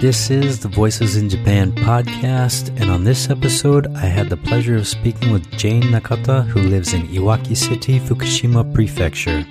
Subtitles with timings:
[0.00, 4.76] This is the Voices in Japan podcast, and on this episode, I had the pleasure
[4.76, 9.44] of speaking with Jane Nakata, who lives in Iwaki City, Fukushima Prefecture.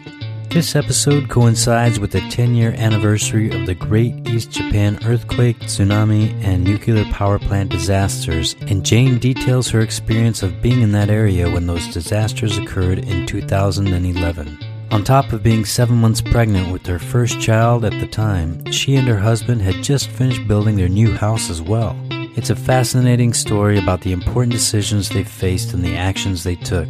[0.50, 6.32] This episode coincides with the 10 year anniversary of the Great East Japan earthquake, tsunami,
[6.42, 11.52] and nuclear power plant disasters, and Jane details her experience of being in that area
[11.52, 14.77] when those disasters occurred in 2011.
[14.90, 18.96] On top of being seven months pregnant with their first child at the time, she
[18.96, 21.94] and her husband had just finished building their new house as well.
[22.10, 26.90] It's a fascinating story about the important decisions they faced and the actions they took.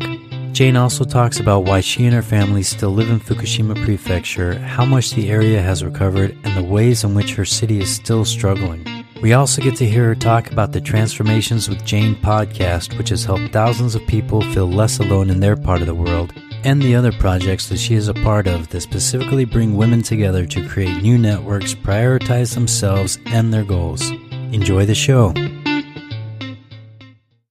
[0.51, 4.85] Jane also talks about why she and her family still live in Fukushima Prefecture, how
[4.85, 8.85] much the area has recovered, and the ways in which her city is still struggling.
[9.23, 13.25] We also get to hear her talk about the Transformations with Jane podcast, which has
[13.25, 16.31] helped thousands of people feel less alone in their part of the world
[16.63, 20.45] and the other projects that she is a part of that specifically bring women together
[20.45, 24.11] to create new networks, prioritize themselves and their goals.
[24.51, 25.33] Enjoy the show.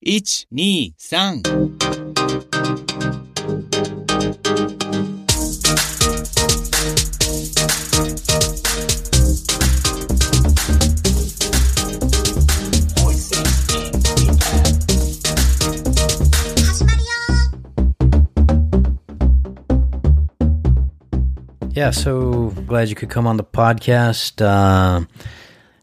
[0.07, 2.06] 1、2、3。
[21.77, 24.41] Yeah, so glad you could come on the podcast.
[24.41, 25.05] Uh,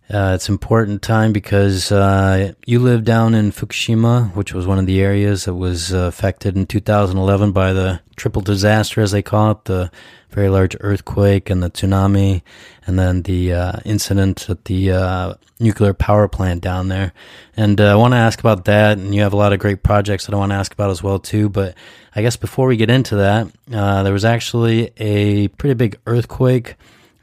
[0.09, 4.85] uh, it's important time because uh, you live down in Fukushima, which was one of
[4.85, 9.51] the areas that was uh, affected in 2011 by the triple disaster, as they call
[9.51, 9.89] it, the
[10.29, 12.41] very large earthquake and the tsunami,
[12.85, 17.13] and then the uh, incident at the uh, nuclear power plant down there.
[17.55, 19.83] And uh, I want to ask about that, and you have a lot of great
[19.83, 21.47] projects that I want to ask about as well too.
[21.47, 21.75] But
[22.13, 26.75] I guess before we get into that, there was actually a pretty big earthquake.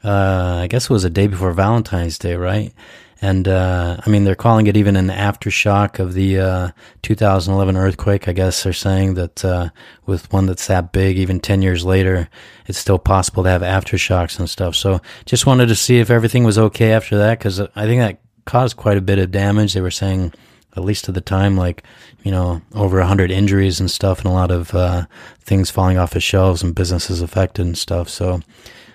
[0.03, 2.73] Uh, I guess it was a day before Valentine's Day, right?
[3.21, 6.71] And uh, I mean, they're calling it even an aftershock of the uh,
[7.03, 8.27] 2011 earthquake.
[8.27, 9.69] I guess they're saying that uh,
[10.07, 12.29] with one that's that big, even 10 years later,
[12.65, 14.75] it's still possible to have aftershocks and stuff.
[14.75, 18.21] So just wanted to see if everything was okay after that, because I think that
[18.45, 19.73] caused quite a bit of damage.
[19.73, 20.33] They were saying,
[20.75, 21.83] at least at the time, like,
[22.23, 25.05] you know, over 100 injuries and stuff, and a lot of uh,
[25.41, 28.09] things falling off of shelves and businesses affected and stuff.
[28.09, 28.41] So,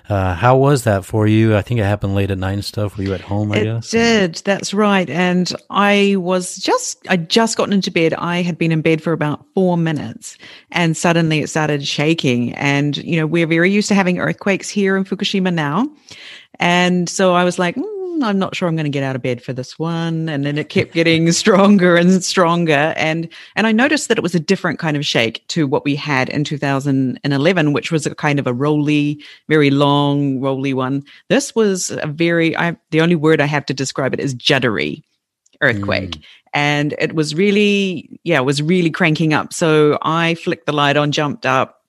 [0.09, 1.57] uh, how was that for you?
[1.57, 2.97] I think it happened late at night and stuff.
[2.97, 3.53] Were you at home?
[3.53, 3.91] I it guess.
[3.91, 4.35] did.
[4.45, 5.09] That's right.
[5.11, 8.15] And I was just, I just gotten into bed.
[8.15, 10.39] I had been in bed for about four minutes
[10.71, 12.55] and suddenly it started shaking.
[12.55, 15.89] And, you know, we're very used to having earthquakes here in Fukushima now.
[16.59, 19.23] And so I was like, mm, I'm not sure I'm going to get out of
[19.23, 20.29] bed for this one.
[20.29, 22.95] And then it kept getting stronger and stronger.
[22.97, 25.97] And, and I noticed that it was a different kind of shake to what we
[25.97, 31.05] had in 2011, which was a kind of a rolly, very long, rolly one.
[31.29, 35.03] This was a very, I, the only word I have to describe it is juddery
[35.61, 36.11] earthquake.
[36.11, 36.23] Mm.
[36.53, 39.53] And it was really, yeah, it was really cranking up.
[39.53, 41.83] So I flicked the light on, jumped up,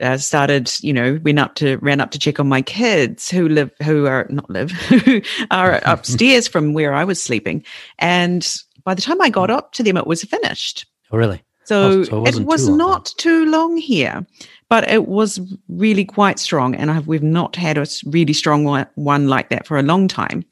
[0.00, 3.48] uh, started, you know, went up to ran up to check on my kids who
[3.48, 7.64] live who are not live who are upstairs from where I was sleeping,
[7.98, 10.86] and by the time I got up to them, it was finished.
[11.10, 11.42] Oh, really?
[11.64, 14.26] So, Oh, so it, wasn't was too not too long here,
[14.68, 18.86] but it was really quite strong, and I've, we've not had a really strong one,
[18.96, 20.44] one like that for a long time.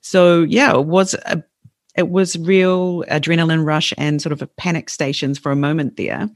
[0.00, 1.42] So yeah, it was a
[1.96, 6.28] it was real adrenaline rush and sort of a panic stations for a moment there.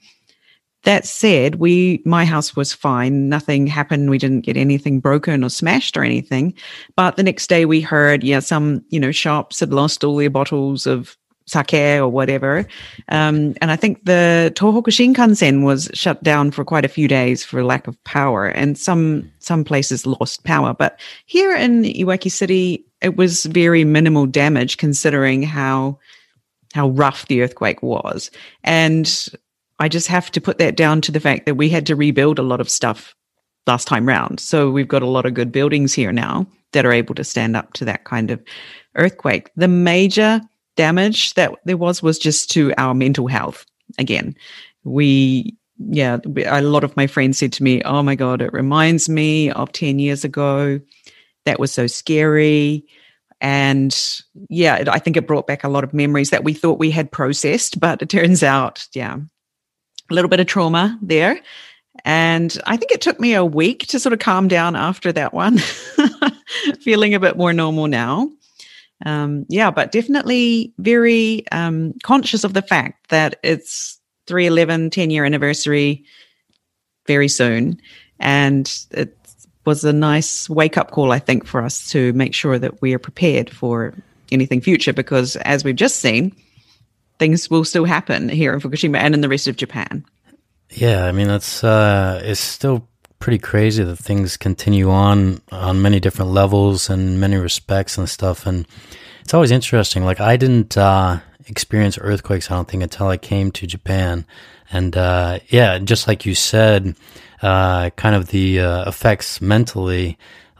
[0.84, 3.28] That said, we my house was fine.
[3.28, 4.10] Nothing happened.
[4.10, 6.54] We didn't get anything broken or smashed or anything.
[6.96, 10.30] But the next day we heard, yeah, some, you know, shops had lost all their
[10.30, 11.16] bottles of
[11.46, 12.66] sake or whatever.
[13.08, 17.44] Um, and I think the Tohoku Shinkansen was shut down for quite a few days
[17.44, 20.74] for lack of power, and some some places lost power.
[20.74, 25.98] But here in Iwaki City, it was very minimal damage considering how
[26.74, 28.30] how rough the earthquake was.
[28.64, 29.28] And
[29.82, 32.38] I just have to put that down to the fact that we had to rebuild
[32.38, 33.16] a lot of stuff
[33.66, 34.38] last time round.
[34.38, 37.56] So we've got a lot of good buildings here now that are able to stand
[37.56, 38.40] up to that kind of
[38.94, 39.50] earthquake.
[39.56, 40.40] The major
[40.76, 43.66] damage that there was was just to our mental health.
[43.98, 44.36] Again,
[44.84, 49.08] we, yeah, a lot of my friends said to me, Oh my God, it reminds
[49.08, 50.78] me of 10 years ago.
[51.44, 52.86] That was so scary.
[53.40, 53.92] And
[54.48, 56.92] yeah, it, I think it brought back a lot of memories that we thought we
[56.92, 59.18] had processed, but it turns out, yeah,
[60.12, 61.40] a little bit of trauma there.
[62.04, 65.34] And I think it took me a week to sort of calm down after that
[65.34, 65.58] one,
[66.80, 68.30] feeling a bit more normal now.
[69.04, 75.24] Um, yeah, but definitely very um, conscious of the fact that it's 311 10 year
[75.24, 76.04] anniversary
[77.06, 77.80] very soon.
[78.20, 79.16] And it
[79.64, 82.94] was a nice wake up call, I think, for us to make sure that we
[82.94, 83.94] are prepared for
[84.30, 86.34] anything future because, as we've just seen,
[87.18, 90.04] things will still happen here in Fukushima and in the rest of Japan.
[90.70, 92.88] Yeah, I mean that's uh, it's still
[93.18, 98.46] pretty crazy that things continue on on many different levels and many respects and stuff,
[98.46, 98.66] and
[99.20, 100.04] it's always interesting.
[100.04, 104.26] Like I didn't uh, experience earthquakes, I don't think, until I came to Japan,
[104.70, 106.96] and uh, yeah, just like you said,
[107.42, 110.18] uh, kind of the uh, effects mentally.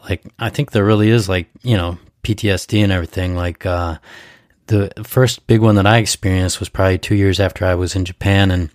[0.09, 3.35] Like I think there really is like you know PTSD and everything.
[3.35, 3.99] Like uh,
[4.67, 8.05] the first big one that I experienced was probably two years after I was in
[8.05, 8.71] Japan, and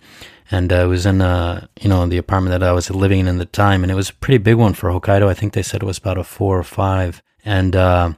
[0.50, 3.38] and uh, was in uh, you know the apartment that I was living in at
[3.38, 5.28] the time, and it was a pretty big one for Hokkaido.
[5.28, 8.12] I think they said it was about a four or five, and uh,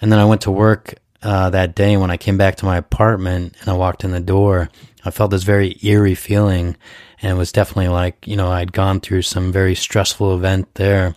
[0.00, 1.96] and then I went to work uh, that day.
[1.96, 4.70] When I came back to my apartment and I walked in the door,
[5.04, 6.76] I felt this very eerie feeling,
[7.20, 11.16] and it was definitely like you know I'd gone through some very stressful event there.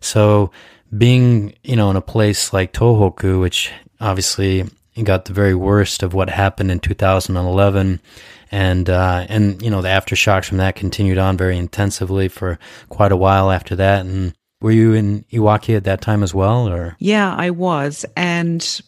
[0.00, 0.50] So
[0.96, 3.70] being you know in a place like Tohoku, which
[4.00, 4.64] obviously
[5.04, 8.00] got the very worst of what happened in 2011
[8.50, 12.58] and uh, and you know the aftershocks from that continued on very intensively for
[12.88, 14.06] quite a while after that.
[14.06, 16.96] And were you in Iwaki at that time as well or?
[16.98, 18.04] Yeah I was.
[18.16, 18.80] And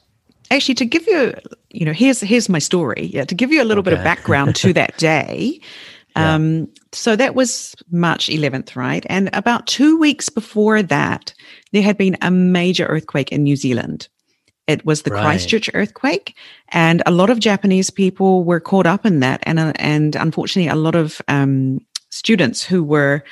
[0.51, 1.35] actually to give you
[1.71, 3.11] you know here's here's my story.
[3.13, 3.91] Yeah to give you a little okay.
[3.91, 5.61] bit of background to that day
[6.17, 6.35] yeah.
[6.35, 9.05] um so that was March 11th right?
[9.09, 11.35] And about 2 weeks before that
[11.73, 14.09] there had been a major earthquake in New Zealand
[14.71, 15.25] it was the right.
[15.25, 16.37] Christchurch earthquake,
[16.69, 20.69] and a lot of Japanese people were caught up in that, and uh, and unfortunately,
[20.69, 21.81] a lot of um,
[22.11, 23.23] students who were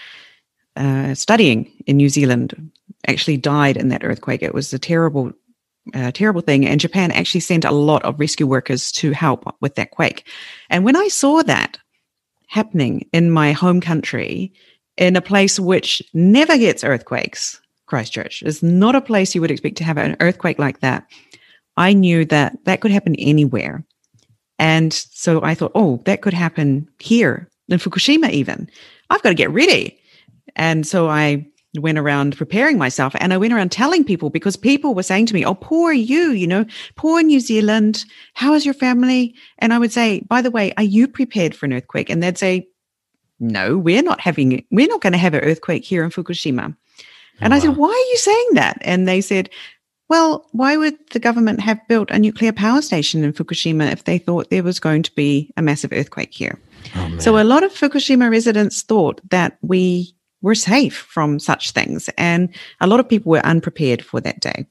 [0.77, 2.71] uh, studying in New Zealand
[3.07, 4.43] actually died in that earthquake.
[4.43, 5.33] It was a terrible,
[5.95, 9.77] uh, terrible thing, and Japan actually sent a lot of rescue workers to help with
[9.77, 10.27] that quake.
[10.71, 11.79] And when I saw that
[12.49, 14.53] happening in my home country,
[14.97, 19.77] in a place which never gets earthquakes, Christchurch is not a place you would expect
[19.79, 21.07] to have an earthquake like that.
[21.77, 23.85] I knew that that could happen anywhere.
[24.59, 28.69] And so I thought, oh, that could happen here in Fukushima, even.
[29.11, 29.99] I've got to get ready.
[30.57, 31.47] And so I
[31.79, 35.35] went around preparing myself and I went around telling people because people were saying to
[35.35, 36.65] me, Oh, poor you, you know,
[36.97, 38.05] poor New Zealand.
[38.35, 39.35] How is your family?
[39.59, 42.11] And I would say, By the way, are you prepared for an earthquake?
[42.11, 42.69] And they'd say,
[43.39, 46.77] No, we're not having, we're not going to have an earthquake here in Fukushima.
[47.41, 47.55] And.
[47.55, 48.79] I said, Why are you saying that?
[48.83, 49.51] And they said,
[50.09, 54.19] well, why would the government have built a nuclear power station in Fukushima if they
[54.19, 56.59] thought there was going to be a massive earthquake here?
[56.97, 62.09] Oh, so a lot of Fukushima residents thought that we were safe from such things,
[62.17, 62.49] and
[62.81, 64.67] a lot of people were unprepared for that day.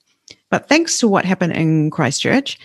[0.49, 2.57] But thanks to what happened in Christchurch,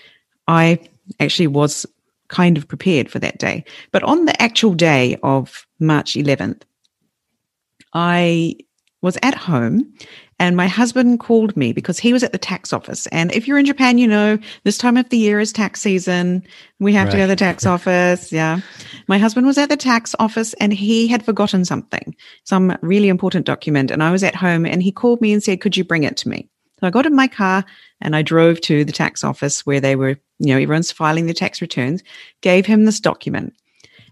[0.48, 0.78] I
[1.20, 1.84] actually was
[2.28, 3.64] kind of prepared for that day.
[3.90, 6.62] But on the actual day of March 11th,
[7.93, 8.56] I
[9.02, 9.93] was at home
[10.43, 13.06] and my husband called me because he was at the tax office.
[13.08, 16.43] And if you're in Japan, you know, this time of the year is tax season.
[16.81, 17.12] We have right.
[17.12, 18.32] to go to the tax office.
[18.43, 18.60] Yeah.
[19.08, 23.46] My husband was at the tax office and he had forgotten something, some really important
[23.46, 23.93] document.
[23.93, 26.16] And I was at home and he called me and said, Could you bring it
[26.19, 26.48] to me?
[26.81, 27.64] So I got in my car
[28.00, 31.34] and I drove to the tax office where they were, you know, everyone's filing their
[31.34, 32.02] tax returns,
[32.40, 33.55] gave him this document.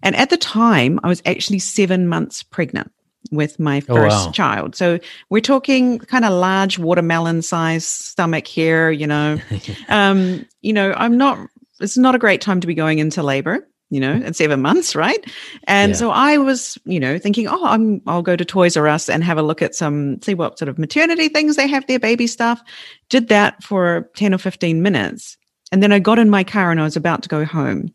[0.03, 2.93] And at the time, I was actually seven months pregnant
[3.31, 4.33] with my first oh, wow.
[4.33, 4.75] child.
[4.75, 4.99] So
[5.29, 9.39] we're talking kind of large watermelon size stomach here, you know.
[9.89, 11.39] um, you know, I'm not
[11.81, 14.95] it's not a great time to be going into labor, you know, at seven months,
[14.95, 15.25] right?
[15.65, 15.97] And yeah.
[15.97, 19.25] so I was, you know, thinking, oh, I'm I'll go to Toys R Us and
[19.25, 22.27] have a look at some, see what sort of maternity things they have their baby
[22.27, 22.63] stuff.
[23.09, 25.37] Did that for 10 or 15 minutes.
[25.73, 27.95] And then I got in my car and I was about to go home.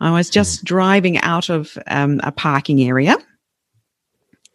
[0.00, 0.64] I was just mm.
[0.64, 3.16] driving out of um, a parking area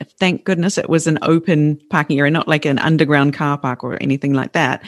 [0.03, 4.01] thank goodness it was an open parking area, not like an underground car park or
[4.01, 4.87] anything like that.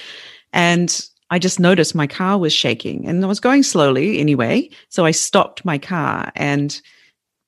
[0.54, 4.70] And I just noticed my car was shaking and I was going slowly anyway.
[4.90, 6.80] So I stopped my car and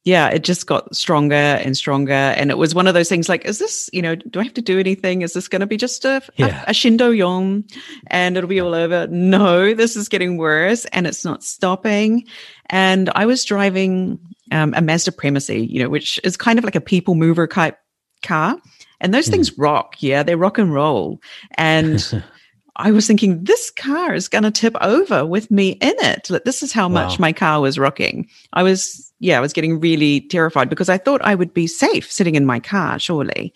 [0.06, 2.12] yeah, it just got stronger and stronger.
[2.12, 4.54] And it was one of those things like, is this, you know, do I have
[4.56, 5.22] to do anything?
[5.22, 6.64] Is this going to be just a, yeah.
[6.64, 7.64] a, a shindo yon
[8.08, 9.08] and it'll be all over?
[9.08, 12.26] No, this is getting worse and it's not stopping.
[12.66, 14.20] And I was driving
[14.52, 17.78] um, a Mazda Premacy, you know, which is kind of like a people mover type
[18.24, 18.58] car.
[19.00, 19.32] And those mm.
[19.32, 19.96] things rock.
[20.00, 21.20] Yeah, they rock and roll.
[21.58, 22.24] And
[22.76, 26.30] I was thinking, this car is going to tip over with me in it.
[26.30, 27.06] Like, this is how wow.
[27.06, 28.28] much my car was rocking.
[28.54, 32.12] I was, yeah, I was getting really terrified because I thought I would be safe
[32.12, 33.54] sitting in my car, surely.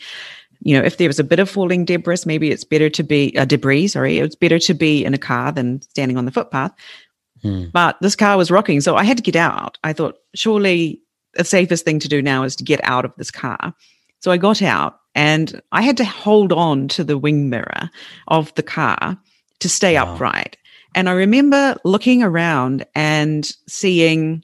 [0.62, 3.32] You know, if there was a bit of falling debris, maybe it's better to be
[3.36, 3.90] a uh, debris.
[3.90, 6.74] Sorry, it's better to be in a car than standing on the footpath.
[7.42, 7.66] Hmm.
[7.72, 8.82] But this car was rocking.
[8.82, 9.78] So I had to get out.
[9.84, 11.02] I thought, surely
[11.34, 13.74] the safest thing to do now is to get out of this car.
[14.22, 17.90] So I got out and I had to hold on to the wing mirror
[18.28, 19.18] of the car
[19.60, 20.14] to stay Wow.
[20.16, 20.58] upright.
[20.96, 24.44] And I remember looking around and seeing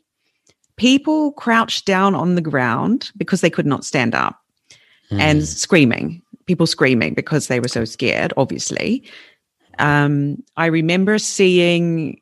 [0.77, 4.39] people crouched down on the ground because they could not stand up
[5.09, 5.19] Hmm.
[5.19, 9.03] and screaming, people screaming because they were so scared, obviously.
[9.79, 12.21] Um, I remember seeing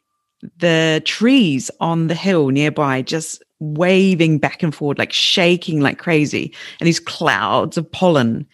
[0.57, 6.53] the trees on the hill nearby just waving back and forward, like shaking like crazy,
[6.79, 8.45] and these clouds of pollen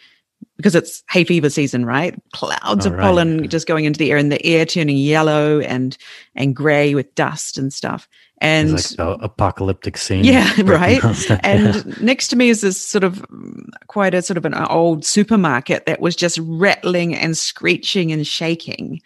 [0.57, 2.19] because it's hay fever season, right?
[2.33, 3.01] Clouds Oh, of right.
[3.01, 5.97] pollen just going into the air, and the air turning yellow and
[6.35, 8.07] and gray with dust and stuff.
[8.39, 10.23] And It's like apocalyptic scene.
[10.23, 11.03] Yeah, right.
[11.43, 11.81] and Yeah.
[12.01, 13.25] next to me is this sort of
[13.87, 18.27] quite a sort of an uh, old supermarket that was just rattling and screeching and
[18.27, 19.01] shaking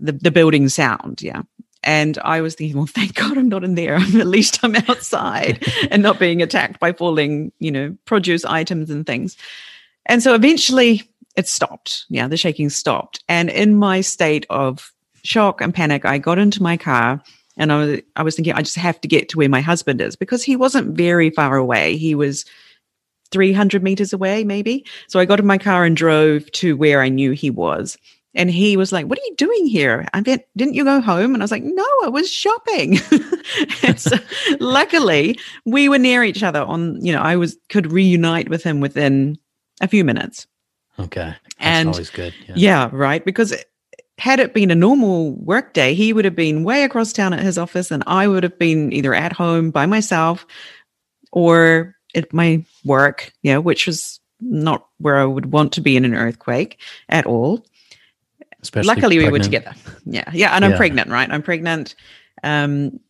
[0.00, 1.22] the, the building sound.
[1.22, 1.42] Yeah.
[1.82, 3.96] And I was thinking, well, thank God I'm not in there.
[3.96, 9.06] At least I'm outside and not being attacked by falling, you know, produce items and
[9.06, 9.36] things.
[10.06, 11.02] And so eventually
[11.36, 12.06] it stopped.
[12.08, 13.22] Yeah, the shaking stopped.
[13.28, 17.22] And in my state of shock and panic, I got into my car
[17.56, 20.00] and I was, I was thinking, I just have to get to where my husband
[20.00, 21.96] is because he wasn't very far away.
[21.96, 22.44] He was
[23.30, 24.84] 300 meters away, maybe.
[25.08, 27.96] So I got in my car and drove to where I knew he was.
[28.34, 30.06] And he was like, What are you doing here?
[30.14, 31.34] I bet, didn't you go home?
[31.34, 32.96] And I was like, No, I was shopping.
[33.96, 34.16] so
[34.60, 38.80] luckily, we were near each other on, you know, I was could reunite with him
[38.80, 39.38] within
[39.80, 40.46] a few minutes.
[40.98, 41.34] okay.
[41.58, 42.34] That's and- always good.
[42.48, 42.54] Yeah.
[42.56, 43.24] Yeah, right.
[43.24, 43.54] Because
[44.18, 47.40] had it been a normal work day, he would have been way across town at
[47.40, 50.46] his office, and I would have been either at home by myself
[51.32, 55.96] or at my work, you know, which was not where I would want to be
[55.96, 57.64] in an earthquake at all.
[58.62, 59.74] Especially Luckily, we were together.
[60.04, 60.76] Yeah, yeah, and I'm Yeah.
[60.76, 61.30] pregnant, right?
[61.30, 61.94] I'm pregnant.
[62.44, 63.00] Um,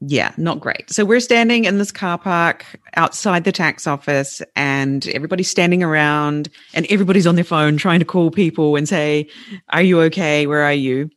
[0.00, 0.90] yeah, not great.
[0.90, 2.64] So we're standing in this car park
[2.96, 8.04] outside the tax office, and everybody's standing around, and everybody's on their phone trying to
[8.04, 9.28] call people and say,
[9.70, 10.46] "Are you okay?
[10.46, 11.10] Where are you?"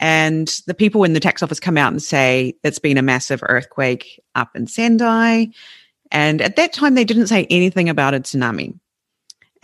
[0.00, 3.42] And the people in the tax office come out and say, "It's been a massive
[3.48, 5.48] earthquake up in Sendai."
[6.10, 8.78] And at that time, they didn't say anything about a tsunami.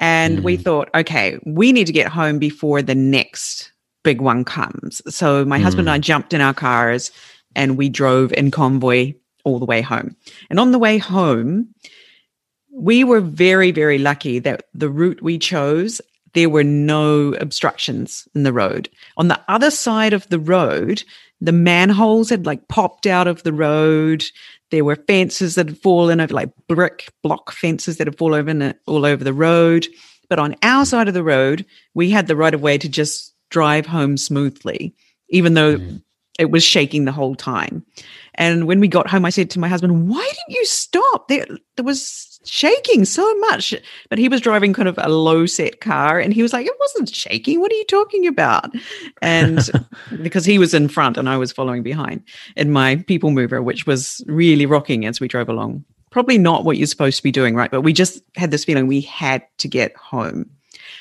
[0.02, 0.62] And we mm.
[0.62, 3.70] thought, okay, we need to get home before the next
[4.02, 5.00] big one comes.
[5.08, 6.02] So my husband and I mm.
[6.02, 7.12] jumped in our cars
[7.54, 10.16] and we drove in convoy all the way home.
[10.50, 11.68] And on the way home,
[12.72, 16.00] we were very, very lucky that the route we chose,
[16.34, 18.88] there were no obstructions in the road.
[19.16, 21.04] On the other side of the road,
[21.40, 24.24] the manholes had like popped out of the road.
[24.72, 28.74] There were fences that had fallen over, like brick block fences that had fallen over
[28.86, 29.86] all over the road.
[30.30, 33.34] But on our side of the road, we had the right of way to just
[33.50, 34.94] drive home smoothly,
[35.28, 35.96] even though mm-hmm.
[36.38, 37.84] it was shaking the whole time.
[38.36, 41.28] And when we got home, I said to my husband, Why didn't you stop?
[41.28, 41.46] There,
[41.76, 43.74] there was shaking so much.
[44.08, 46.76] But he was driving kind of a low set car and he was like, It
[46.80, 47.60] wasn't shaking.
[47.60, 48.74] What are you talking about?
[49.20, 49.68] And
[50.22, 52.22] because he was in front and I was following behind
[52.56, 55.84] in my people mover, which was really rocking as we drove along.
[56.10, 57.70] Probably not what you're supposed to be doing, right?
[57.70, 60.50] But we just had this feeling we had to get home.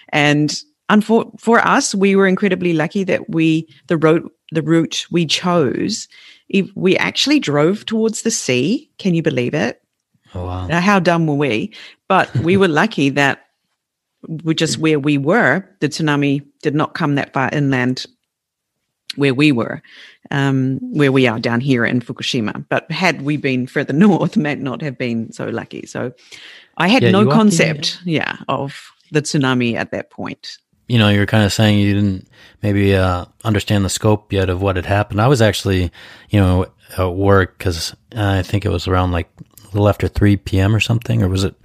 [0.09, 0.57] And
[0.89, 6.07] unfor- for us, we were incredibly lucky that we, the road, the route we chose,
[6.75, 8.89] we actually drove towards the sea.
[8.97, 9.81] Can you believe it?
[10.33, 10.67] Oh, wow.
[10.67, 11.73] Now, how dumb were we?
[12.07, 13.45] But we were lucky that
[14.43, 18.05] we just where we were, the tsunami did not come that far inland
[19.15, 19.81] where we were,
[20.29, 22.63] um, where we are down here in Fukushima.
[22.69, 25.85] But had we been further north, might not have been so lucky.
[25.85, 26.13] So
[26.77, 30.57] I had Yeah, no you walk in- concept, yeah, of the tsunami at that point.
[30.91, 32.27] You know, you're kind of saying you didn't
[32.61, 35.21] maybe uh, understand the scope yet of what had happened.
[35.21, 35.89] I was actually,
[36.29, 36.65] you know,
[36.97, 40.75] at work because I think it was around like a little after 3 p.m.
[40.75, 41.55] or something, or was it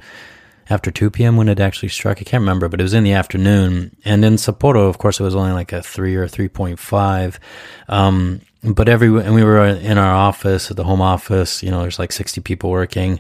[0.71, 1.37] after 2 p.m.
[1.37, 2.19] when it actually struck?
[2.19, 3.97] I can't remember, but it was in the afternoon.
[4.05, 7.39] And in Sapporo, of course, it was only like a 3 or 3.5.
[7.89, 11.83] Um, but every, and we were in our office, at the home office, you know,
[11.83, 13.19] there's like 60 people working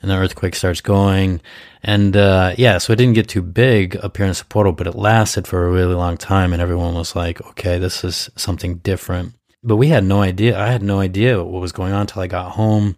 [0.00, 1.40] and the earthquake starts going.
[1.82, 4.94] And uh, yeah, so it didn't get too big up here in Sapporo, but it
[4.94, 9.34] lasted for a really long time, and everyone was like, "Okay, this is something different."
[9.62, 10.58] But we had no idea.
[10.58, 12.96] I had no idea what was going on until I got home,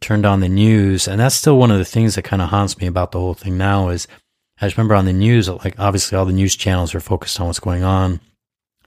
[0.00, 2.78] turned on the news, and that's still one of the things that kind of haunts
[2.78, 3.90] me about the whole thing now.
[3.90, 4.08] Is
[4.60, 7.48] I just remember on the news, like obviously all the news channels are focused on
[7.48, 8.20] what's going on,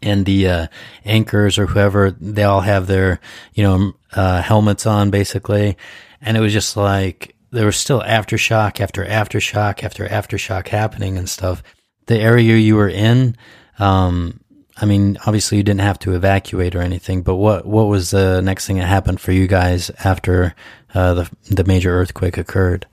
[0.02, 0.68] and the uh,
[1.04, 3.20] anchors or whoever they all have their
[3.54, 5.78] you know uh, helmets on basically,
[6.20, 11.30] and it was just like there was still aftershock after aftershock after aftershock happening and
[11.30, 11.64] stuff.
[12.06, 13.36] The area you were in,
[13.80, 14.40] um,
[14.78, 18.42] I mean, obviously you didn't have to evacuate or anything, but what what was the
[18.42, 20.54] next thing that happened for you guys after
[20.94, 22.86] uh, the the major earthquake occurred?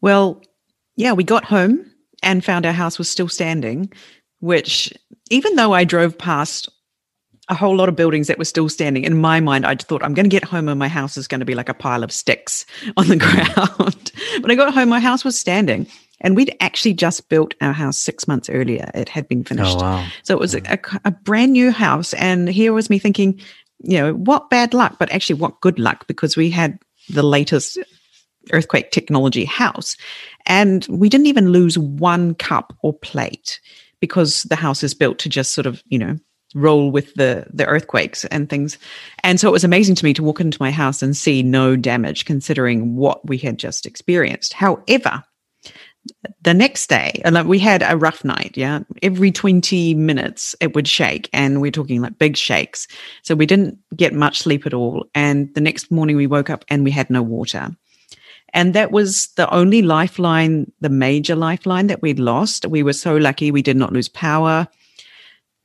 [0.00, 0.42] Well,
[0.96, 1.90] yeah, we got home
[2.22, 3.92] and found our house was still standing,
[4.40, 4.92] which
[5.30, 6.68] even though I drove past
[7.50, 10.14] a whole lot of buildings that were still standing, in my mind, I thought I'm
[10.14, 12.12] going to get home and my house is going to be like a pile of
[12.12, 12.64] sticks
[12.96, 14.12] on the ground.
[14.40, 15.86] when I got home, my house was standing.
[16.22, 18.90] And we'd actually just built our house six months earlier.
[18.94, 19.78] It had been oh, finished.
[19.78, 20.06] Oh, wow.
[20.22, 20.70] So it was mm.
[20.70, 22.12] a, a, brand new house.
[22.14, 23.40] And here was me thinking,
[23.82, 26.78] you know, what bad luck, but actually what good luck because we had
[27.08, 27.78] the latest
[28.52, 29.96] earthquake technology house.
[30.46, 33.58] And we didn't even lose one cup or plate
[33.98, 36.18] because the house is built to just sort of, you know,
[36.54, 38.78] roll with the the earthquakes and things.
[39.22, 41.76] And so it was amazing to me to walk into my house and see no
[41.76, 44.52] damage considering what we had just experienced.
[44.52, 45.22] However,
[46.42, 48.56] the next day, like we had a rough night.
[48.56, 48.80] Yeah.
[49.02, 52.88] Every 20 minutes it would shake and we're talking like big shakes.
[53.22, 55.06] So we didn't get much sleep at all.
[55.14, 57.70] And the next morning we woke up and we had no water.
[58.52, 62.66] And that was the only lifeline, the major lifeline that we'd lost.
[62.66, 64.66] We were so lucky we did not lose power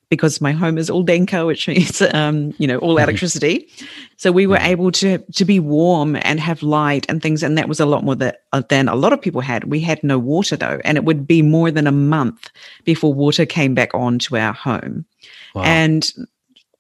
[0.10, 3.70] because my home is all denka, which means um, you know all electricity.
[4.18, 7.68] So we were able to to be warm and have light and things, and that
[7.68, 9.66] was a lot more that, uh, than a lot of people had.
[9.66, 12.50] We had no water though, and it would be more than a month
[12.86, 15.06] before water came back on to our home.
[15.54, 15.64] Wow.
[15.64, 16.10] And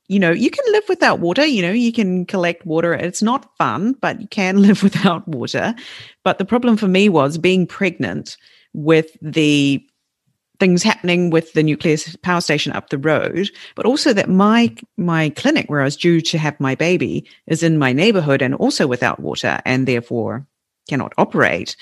[0.08, 1.46] you know, you can live without water.
[1.46, 2.94] You know, you can collect water.
[2.94, 5.75] It's not fun, but you can live without water.
[6.24, 8.38] But the problem for me was being pregnant
[8.74, 9.86] with the
[10.60, 15.30] things happening with the nuclear power station up the road, but also that my my
[15.30, 18.88] clinic where I was due to have my baby is in my neighborhood and also
[18.88, 20.46] without water and therefore
[20.90, 21.76] cannot operate.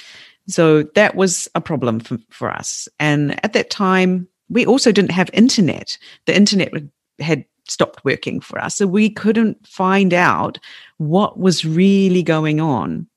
[0.47, 2.87] So that was a problem for, for us.
[2.99, 5.97] And at that time, we also didn't have internet.
[6.25, 6.71] The internet
[7.19, 8.75] had stopped working for us.
[8.75, 10.59] So we couldn't find out
[10.97, 13.07] what was really going on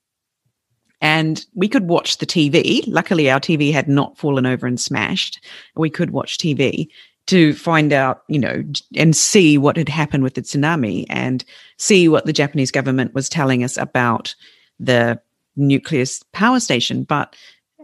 [1.01, 2.85] and we could watch the TV.
[2.87, 5.45] Luckily, our TV had not fallen over and smashed.
[5.75, 6.89] We could watch TV
[7.27, 8.63] to find out, you know,
[8.95, 11.45] and see what had happened with the tsunami and
[11.77, 14.35] see what the Japanese government was telling us about
[14.79, 15.21] the
[15.57, 17.03] nuclear power station.
[17.03, 17.35] But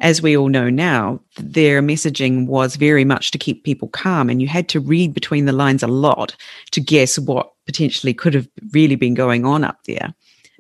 [0.01, 4.41] as we all know now, their messaging was very much to keep people calm, and
[4.41, 6.37] you had to read between the lines a lot
[6.71, 10.15] to guess what potentially could have really been going on up there.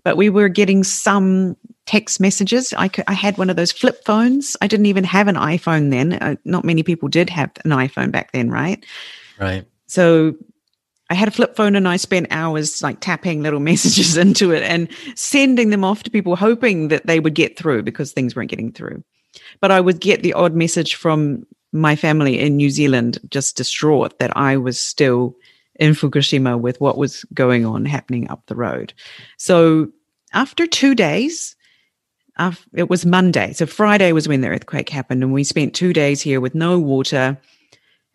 [0.04, 2.72] But we were getting some text messages.
[2.76, 4.56] I, could, I had one of those flip phones.
[4.60, 6.14] I didn't even have an iPhone then.
[6.14, 8.84] Uh, not many people did have an iPhone back then, right?
[9.38, 9.66] Right.
[9.86, 10.34] So
[11.10, 14.62] I had a flip phone and I spent hours like tapping little messages into it
[14.62, 18.50] and sending them off to people, hoping that they would get through because things weren't
[18.50, 19.02] getting through.
[19.60, 24.18] But I would get the odd message from my family in New Zealand, just distraught
[24.18, 25.34] that I was still
[25.76, 28.92] in Fukushima with what was going on happening up the road.
[29.38, 29.88] So
[30.32, 31.56] after two days,
[32.42, 33.52] uh, it was Monday.
[33.52, 36.78] So Friday was when the earthquake happened, and we spent two days here with no
[36.78, 37.38] water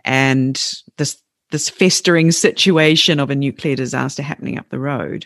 [0.04, 0.56] and
[0.98, 5.26] this this festering situation of a nuclear disaster happening up the road.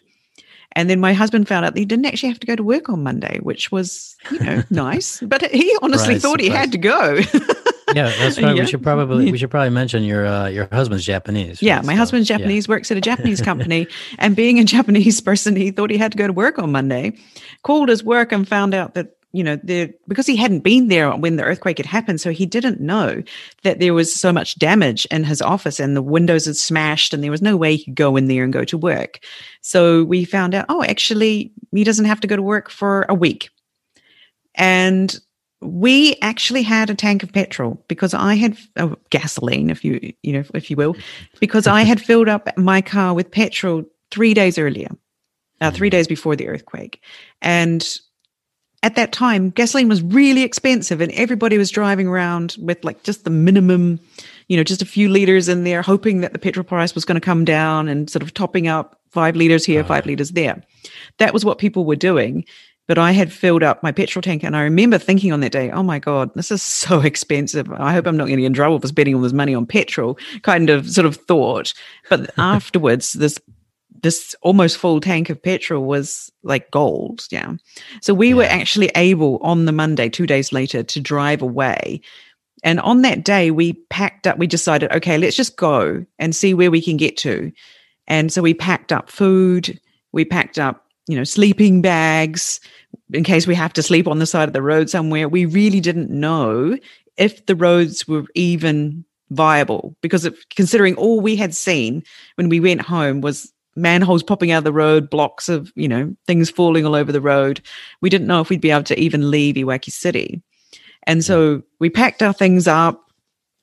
[0.73, 2.89] And then my husband found out that he didn't actually have to go to work
[2.89, 5.19] on Monday, which was, you know, nice.
[5.19, 6.47] But he honestly thought surprise.
[6.47, 7.19] he had to go.
[7.95, 8.55] yeah, that's right.
[8.55, 8.63] Yeah.
[8.63, 11.61] We should probably we should probably mention your uh, your husband's Japanese.
[11.61, 11.63] Right?
[11.63, 12.75] Yeah, my so, husband's Japanese, yeah.
[12.75, 13.87] works at a Japanese company,
[14.19, 17.17] and being a Japanese person, he thought he had to go to work on Monday.
[17.63, 21.09] Called his work and found out that you know the because he hadn't been there
[21.11, 23.23] when the earthquake had happened so he didn't know
[23.63, 27.23] that there was so much damage in his office and the windows had smashed and
[27.23, 29.19] there was no way he could go in there and go to work
[29.61, 33.13] so we found out oh actually he doesn't have to go to work for a
[33.13, 33.49] week
[34.55, 35.19] and
[35.61, 40.33] we actually had a tank of petrol because I had uh, gasoline, if you you
[40.33, 40.95] know if you will,
[41.39, 44.89] because I had filled up my car with petrol three days earlier,
[45.61, 47.01] uh, three days before the earthquake,
[47.41, 47.87] and
[48.83, 53.23] at that time gasoline was really expensive, and everybody was driving around with like just
[53.23, 53.99] the minimum,
[54.47, 57.19] you know, just a few liters in there, hoping that the petrol price was going
[57.19, 60.63] to come down and sort of topping up five liters here, five liters there.
[61.19, 62.45] That was what people were doing.
[62.87, 65.71] But I had filled up my petrol tank, and I remember thinking on that day,
[65.71, 67.71] "Oh my god, this is so expensive.
[67.71, 70.69] I hope I'm not getting in trouble for spending all this money on petrol." Kind
[70.69, 71.73] of sort of thought.
[72.09, 73.39] But afterwards, this
[74.01, 77.27] this almost full tank of petrol was like gold.
[77.29, 77.53] Yeah.
[78.01, 78.35] So we yeah.
[78.35, 82.01] were actually able on the Monday, two days later, to drive away.
[82.63, 86.53] And on that day, we packed up, we decided, okay, let's just go and see
[86.53, 87.51] where we can get to.
[88.07, 89.79] And so we packed up food,
[90.11, 92.59] we packed up, you know, sleeping bags,
[93.13, 95.27] in case we have to sleep on the side of the road somewhere.
[95.27, 96.77] We really didn't know
[97.17, 102.03] if the roads were even viable because of, considering all we had seen
[102.35, 106.13] when we went home was manholes popping out of the road, blocks of, you know,
[106.27, 107.61] things falling all over the road.
[108.01, 110.41] We didn't know if we'd be able to even leave Iwaki City.
[111.03, 113.11] And so we packed our things up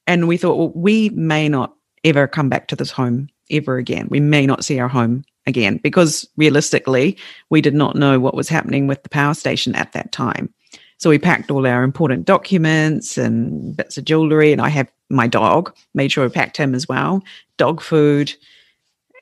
[0.07, 1.74] and we thought, well, we may not
[2.05, 4.09] ever come back to this home ever again.
[4.11, 7.16] We may not see our home again because realistically,
[7.50, 10.52] we did not know what was happening with the power station at that time.
[10.98, 15.26] So we packed all our important documents and bits of jewelry, and I have my
[15.28, 17.22] dog, made sure I packed him as well,
[17.56, 18.34] dog food,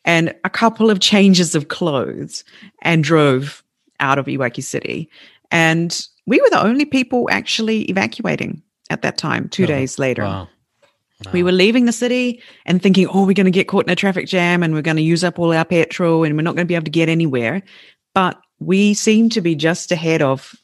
[0.04, 2.44] and a couple of changes of clothes,
[2.82, 3.62] and drove
[4.00, 5.10] out of Iwaki City.
[5.50, 10.22] And we were the only people actually evacuating at that time, two Oh, days later.
[10.22, 10.48] Wow.
[11.32, 13.96] We were leaving the city and thinking, oh, we're going to get caught in a
[13.96, 16.66] traffic jam and we're going to use up all our petrol and we're not going
[16.66, 17.62] to be able to get anywhere.
[18.14, 20.54] But we seemed to be just ahead of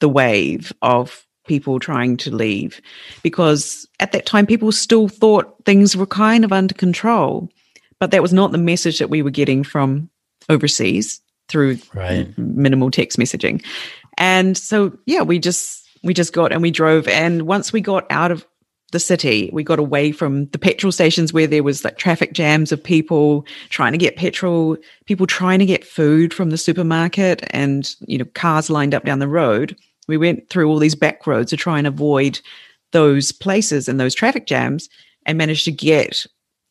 [0.00, 2.80] the wave of people trying to leave
[3.22, 7.48] because at that time people still thought things were kind of under control.
[7.98, 10.10] But that was not the message that we were getting from
[10.48, 12.36] overseas through Right.
[12.38, 13.64] minimal text messaging.
[14.16, 18.06] And so yeah, we just we just got and we drove and once we got
[18.10, 18.46] out of
[18.92, 22.72] the city, we got away from the petrol stations where there was like traffic jams
[22.72, 24.76] of people trying to get petrol,
[25.06, 29.18] people trying to get food from the supermarket and you know cars lined up down
[29.18, 29.76] the road.
[30.08, 32.40] We went through all these back roads to try and avoid
[32.92, 34.88] those places and those traffic jams
[35.26, 36.26] and managed to get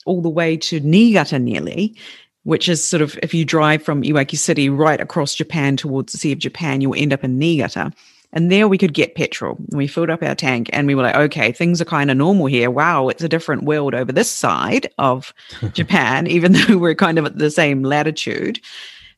[0.05, 1.95] all the way to Niigata nearly,
[2.43, 6.17] which is sort of if you drive from Iwaki City right across Japan towards the
[6.17, 7.93] Sea of Japan, you'll end up in Niigata.
[8.31, 9.57] And there we could get petrol.
[9.69, 12.45] We filled up our tank and we were like, okay, things are kind of normal
[12.45, 12.69] here.
[12.69, 15.33] Wow, it's a different world over this side of
[15.73, 18.59] Japan, even though we're kind of at the same latitude.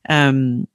[0.08, 0.66] Um,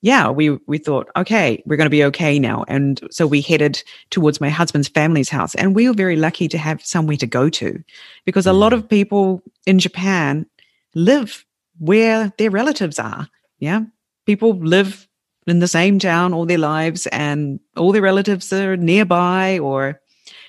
[0.00, 3.82] yeah, we we thought, okay, we're going to be okay now, and so we headed
[4.10, 7.50] towards my husband's family's house, and we were very lucky to have somewhere to go
[7.50, 7.82] to,
[8.24, 10.46] because a lot of people in Japan
[10.94, 11.44] live
[11.80, 13.28] where their relatives are.
[13.58, 13.86] Yeah,
[14.24, 15.07] people live
[15.50, 20.00] in the same town all their lives, and all their relatives are nearby, or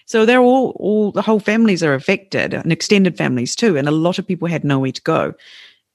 [0.05, 3.91] so they're all all the whole families are affected, and extended families too, and a
[3.91, 5.33] lot of people had nowhere to go.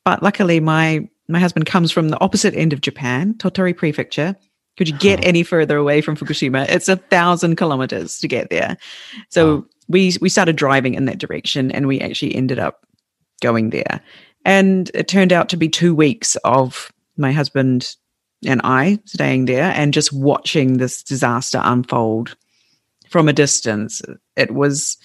[0.04, 4.36] But luckily, my my husband comes from the opposite end of Japan, Tottori Prefecture.
[4.76, 6.68] Could you get any further away from Fukushima?
[6.68, 8.76] It's a thousand kilometers to get there.
[9.28, 9.64] So Wow.
[9.88, 12.84] we we started driving in that direction, and we actually ended up
[13.40, 14.00] going there.
[14.44, 17.96] And it turned out to be two weeks of my husband
[18.44, 22.36] and I staying there and just watching this disaster unfold
[23.08, 24.02] from a distance.
[24.36, 24.96] It was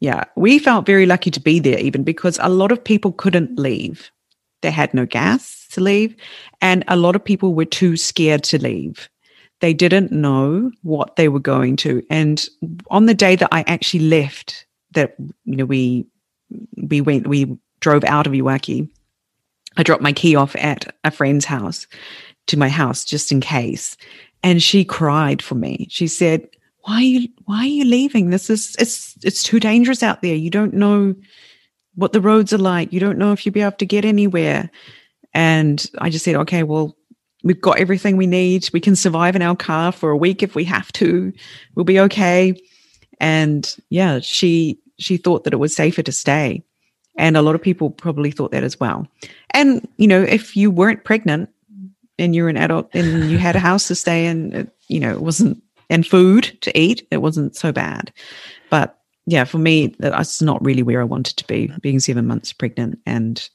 [0.00, 3.58] yeah, we felt very lucky to be there, even because a lot of people couldn't
[3.58, 4.10] leave.
[4.60, 6.14] They had no gas to leave,
[6.60, 9.08] and a lot of people were too scared to leave.
[9.60, 12.02] They didn't know what they were going to.
[12.10, 12.46] And
[12.90, 16.06] on the day that I actually left, that you know we
[16.76, 18.88] we went we drove out of Iwaki,
[19.76, 21.86] I dropped my key off at a friend's house
[22.46, 23.96] to my house just in case,
[24.42, 25.86] and she cried for me.
[25.90, 26.48] She said,
[26.84, 28.30] why are you why are you leaving?
[28.30, 30.34] This is it's it's too dangerous out there.
[30.34, 31.14] You don't know
[31.94, 32.92] what the roads are like.
[32.92, 34.70] You don't know if you'll be able to get anywhere.
[35.32, 36.96] And i just said okay well
[37.42, 38.68] we've got everything we need.
[38.72, 41.32] We can survive in our car for a week if we have to.
[41.74, 42.60] We'll be okay.
[43.18, 46.62] And yeah she she thought that it was safer to stay
[47.16, 49.06] and a lot of people probably thought that as well
[49.50, 51.48] and you know if you weren't pregnant
[52.18, 55.12] and you're an adult and you had a house to stay in it, you know
[55.12, 58.12] it wasn't and food to eat, it wasn't so bad.
[58.70, 62.52] But yeah, for me, that's not really where I wanted to be, being seven months
[62.52, 63.48] pregnant and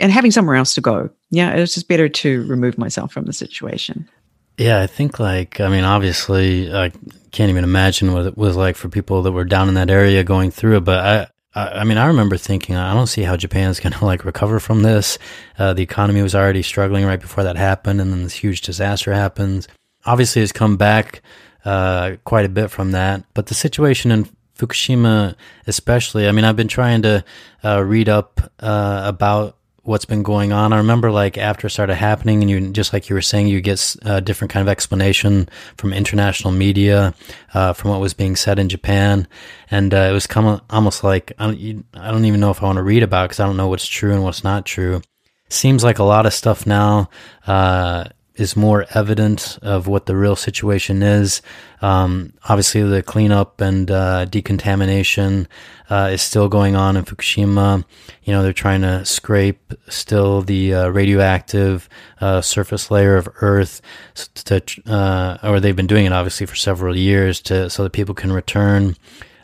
[0.00, 1.10] and having somewhere else to go.
[1.30, 4.08] Yeah, it was just better to remove myself from the situation.
[4.56, 6.90] Yeah, I think like I mean, obviously, I
[7.32, 10.24] can't even imagine what it was like for people that were down in that area
[10.24, 10.84] going through it.
[10.84, 14.60] But I, mean, I remember thinking, I don't see how Japan's going to like recover
[14.60, 15.18] from this.
[15.58, 19.12] Uh, the economy was already struggling right before that happened, and then this huge disaster
[19.12, 19.68] happens.
[20.06, 21.22] Obviously, it's come back
[21.64, 25.34] uh, quite a bit from that, but the situation in Fukushima,
[25.66, 27.24] especially, I mean, I've been trying to
[27.64, 30.72] uh, read up uh, about what's been going on.
[30.72, 33.60] I remember like after it started happening and you, just like you were saying, you
[33.60, 37.14] get a different kind of explanation from international media,
[37.52, 39.28] uh, from what was being said in Japan.
[39.70, 42.66] And, uh, it was of almost like, I don't, I don't even know if I
[42.66, 45.02] want to read about because I don't know what's true and what's not true.
[45.50, 47.10] Seems like a lot of stuff now,
[47.46, 48.04] uh,
[48.36, 51.40] is more evident of what the real situation is.
[51.80, 55.46] Um, obviously, the cleanup and uh, decontamination
[55.88, 57.84] uh, is still going on in Fukushima.
[58.24, 61.88] You know, they're trying to scrape still the uh, radioactive
[62.20, 63.80] uh, surface layer of Earth,
[64.14, 68.14] to, uh, or they've been doing it obviously for several years to so that people
[68.14, 68.96] can return.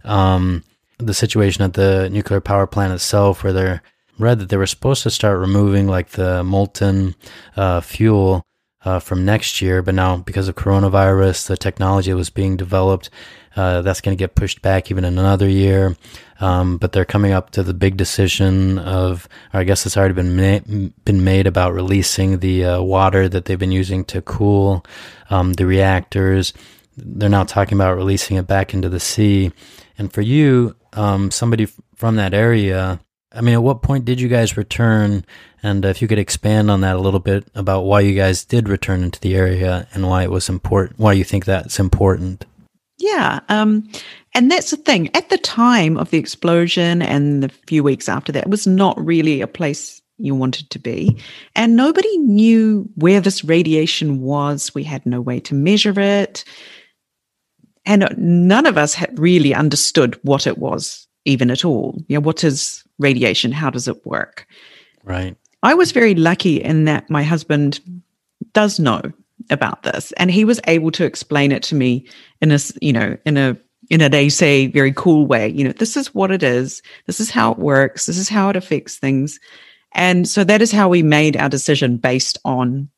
[0.04, 0.64] Um,
[0.98, 3.82] the situation at the nuclear power plant itself, where they're
[4.18, 7.14] read that they were supposed to start removing like the molten
[7.56, 8.44] uh, fuel
[8.84, 9.82] uh, from next year.
[9.82, 13.10] But now, because of coronavirus, the technology that was being developed,
[13.56, 15.96] uh, that's going to get pushed back even another year.
[16.40, 20.36] Um, but they're coming up to the big decision of, I guess it's already been
[20.36, 24.86] ma- been made about releasing the uh, water that they've been using to cool
[25.28, 26.54] um, the reactors.
[26.96, 29.52] They're now talking about releasing it back into the sea.
[29.98, 33.00] And for you, um, somebody from that area,
[33.32, 35.24] I mean, at what point did you guys return?
[35.62, 38.68] And if you could expand on that a little bit about why you guys did
[38.68, 42.46] return into the area and why it was important, why you think that's important.
[42.98, 43.40] Yeah.
[43.48, 43.88] Um,
[44.34, 45.14] and that's the thing.
[45.14, 49.02] At the time of the explosion and the few weeks after that, it was not
[49.04, 51.16] really a place you wanted to be.
[51.56, 54.74] And nobody knew where this radiation was.
[54.74, 56.44] We had no way to measure it.
[57.86, 61.96] And none of us had really understood what it was, even at all.
[62.08, 63.50] You know, what is radiation?
[63.50, 64.46] How does it work?
[65.02, 65.36] Right.
[65.62, 67.80] I was very lucky in that my husband
[68.52, 69.02] does know
[69.50, 72.06] about this and he was able to explain it to me
[72.40, 73.56] in a you know in a
[73.88, 76.82] in a they say very cool way you know this is what it is.
[77.06, 78.06] This is how it works.
[78.06, 79.40] This is how it affects things.
[79.92, 82.88] And so that is how we made our decision based on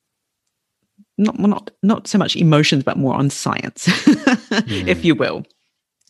[1.18, 4.86] not not not so much emotions but more on science mm.
[4.86, 5.44] if you will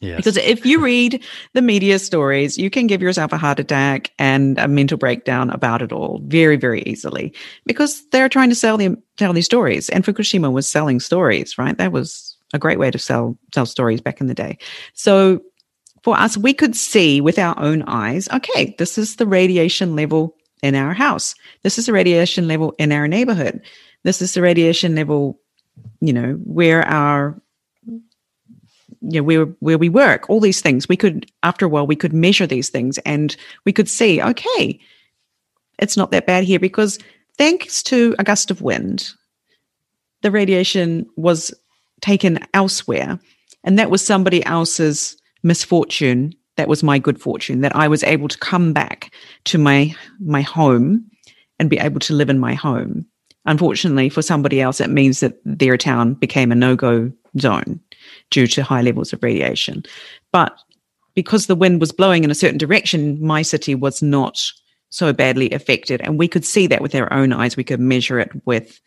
[0.03, 0.17] Yes.
[0.17, 4.59] Because if you read the media stories, you can give yourself a heart attack and
[4.59, 7.33] a mental breakdown about it all very, very easily
[7.67, 9.89] because they're trying to sell them tell these stories.
[9.91, 11.79] And Fukushima was selling stories, right?
[11.79, 14.59] That was a great way to sell sell stories back in the day.
[14.95, 15.41] So
[16.03, 20.37] for us, we could see with our own eyes, okay, this is the radiation level
[20.63, 21.35] in our house.
[21.63, 23.61] This is the radiation level in our neighborhood.
[24.03, 25.41] This is the radiation level,
[26.01, 27.41] you know, where our
[29.03, 30.89] you know, where where we work, all these things.
[30.89, 34.79] We could, after a while, we could measure these things and we could see, okay,
[35.79, 36.99] it's not that bad here because
[37.39, 39.13] thanks to a gust of wind,
[40.23, 41.53] the radiation was
[42.01, 43.19] taken elsewhere.
[43.65, 46.35] And that was somebody else's misfortune.
[46.57, 49.13] That was my good fortune that I was able to come back
[49.45, 51.05] to my my home
[51.59, 53.07] and be able to live in my home.
[53.47, 57.11] Unfortunately, for somebody else, it means that their town became a no-go
[57.41, 57.81] zone
[58.33, 59.85] due to high levels of radiation.
[60.33, 60.59] But
[61.15, 64.51] because the wind was blowing in a certain direction, my city was not
[64.89, 66.01] so badly affected.
[66.01, 67.57] And we could see that with our own eyes.
[67.57, 68.81] We could measure it with,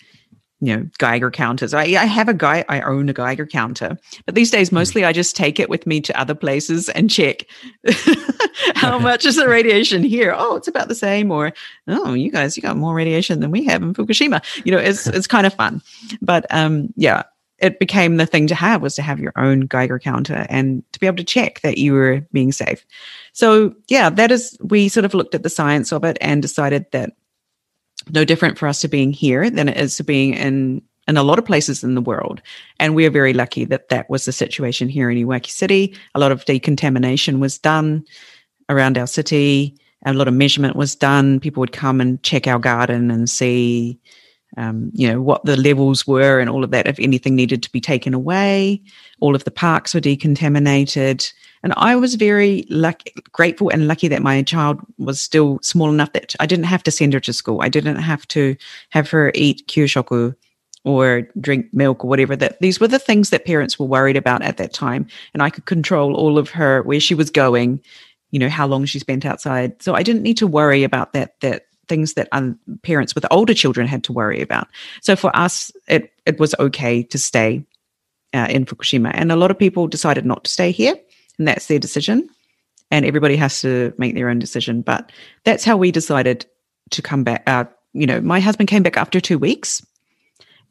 [0.59, 1.73] you know, Geiger counters.
[1.73, 4.75] I, I have a guy, I own a Geiger counter, but these days, hmm.
[4.75, 7.45] mostly I just take it with me to other places and check
[8.75, 10.33] how much is the radiation here.
[10.35, 11.31] Oh, it's about the same.
[11.31, 11.53] Or,
[11.87, 14.43] oh, you guys, you got more radiation than we have in Fukushima.
[14.63, 15.81] You know, it's, it's kind of fun.
[16.21, 17.23] But um, yeah,
[17.65, 20.99] it became the thing to have was to have your own Geiger counter and to
[20.99, 22.85] be able to check that you were being safe.
[23.33, 26.85] So yeah, that is we sort of looked at the science of it and decided
[26.91, 27.13] that
[28.11, 31.23] no different for us to being here than it is to being in in a
[31.23, 32.41] lot of places in the world.
[32.79, 35.95] And we are very lucky that that was the situation here in Iwaki City.
[36.15, 38.03] A lot of decontamination was done
[38.69, 39.77] around our city.
[40.05, 41.39] A lot of measurement was done.
[41.39, 43.99] People would come and check our garden and see
[44.57, 47.71] um, you know, what the levels were and all of that, if anything needed to
[47.71, 48.81] be taken away.
[49.19, 51.31] All of the parks were decontaminated.
[51.63, 56.13] And I was very lucky, grateful and lucky that my child was still small enough
[56.13, 57.61] that I didn't have to send her to school.
[57.61, 58.55] I didn't have to
[58.91, 60.35] have her eat kyushoku
[60.85, 64.43] or drink milk or whatever that these were the things that parents were worried about
[64.43, 67.81] at that time and i could control all of her where she was going
[68.31, 71.39] you know how long she spent outside so i didn't need to worry about that
[71.41, 72.29] that things that
[72.83, 74.67] parents with older children had to worry about.
[75.01, 77.65] So for us, it it was okay to stay
[78.33, 80.95] uh, in Fukushima, and a lot of people decided not to stay here,
[81.37, 82.29] and that's their decision.
[82.91, 84.81] And everybody has to make their own decision.
[84.81, 85.11] But
[85.43, 86.45] that's how we decided
[86.91, 87.43] to come back.
[87.47, 89.81] Uh, you know, my husband came back after two weeks.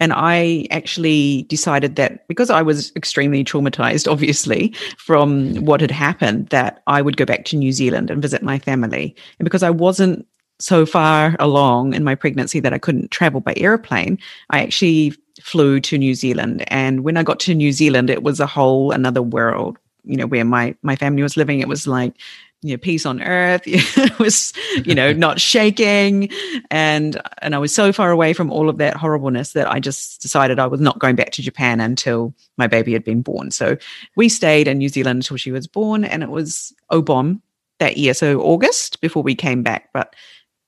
[0.01, 6.49] And I actually decided that because I was extremely traumatized, obviously, from what had happened,
[6.49, 9.15] that I would go back to New Zealand and visit my family.
[9.39, 10.27] And because I wasn't
[10.61, 14.19] so far along in my pregnancy that I couldn't travel by airplane,
[14.51, 16.65] I actually flew to New Zealand.
[16.69, 20.27] And when I got to New Zealand, it was a whole another world, you know,
[20.27, 21.61] where my my family was living.
[21.61, 22.15] It was like,
[22.63, 23.63] you know, peace on earth.
[23.67, 24.53] it was,
[24.85, 26.31] you know, not shaking.
[26.71, 30.23] And and I was so far away from all of that horribleness that I just
[30.23, 33.51] decided I was not going back to Japan until my baby had been born.
[33.51, 33.77] So
[34.17, 37.41] we stayed in New Zealand until she was born and it was Obon
[37.81, 38.15] that year.
[38.15, 39.91] So August before we came back.
[39.93, 40.15] But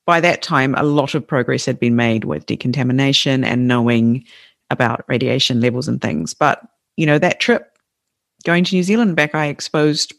[0.06, 4.24] by that time, a lot of progress had been made with decontamination and knowing
[4.70, 6.32] about radiation levels and things.
[6.32, 6.62] But,
[6.96, 7.76] you know, that trip
[8.44, 10.14] going to New Zealand back, I exposed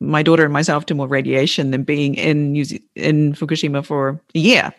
[0.00, 4.20] my daughter and myself to more radiation than being in New Ze- in Fukushima for
[4.34, 4.74] a year.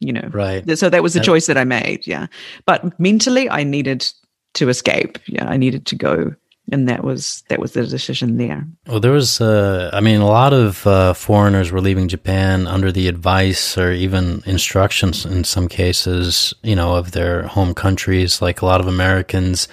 [0.00, 0.28] you know.
[0.32, 0.78] Right.
[0.78, 2.06] So that was the choice that I made.
[2.06, 2.28] Yeah.
[2.66, 4.06] But mentally, I needed
[4.54, 5.18] to escape.
[5.26, 5.48] Yeah.
[5.48, 6.34] I needed to go.
[6.70, 8.66] And that was that was the decision there.
[8.86, 12.92] Well, there was, uh, I mean, a lot of uh, foreigners were leaving Japan under
[12.92, 18.42] the advice or even instructions in some cases, you know, of their home countries.
[18.42, 19.66] Like a lot of Americans,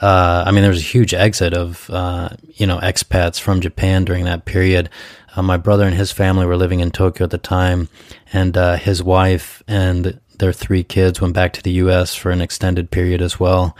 [0.00, 4.06] uh, I mean, there was a huge exit of, uh, you know, expats from Japan
[4.06, 4.88] during that period.
[5.36, 7.90] Uh, my brother and his family were living in Tokyo at the time,
[8.32, 12.14] and uh, his wife and their three kids went back to the U.S.
[12.14, 13.76] for an extended period as well.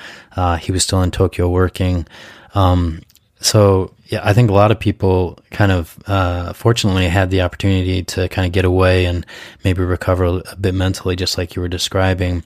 [0.60, 2.06] He was still in Tokyo working.
[2.54, 3.02] Um,
[3.40, 8.02] so yeah, I think a lot of people kind of uh, fortunately had the opportunity
[8.04, 9.24] to kind of get away and
[9.64, 12.42] maybe recover a bit mentally, just like you were describing.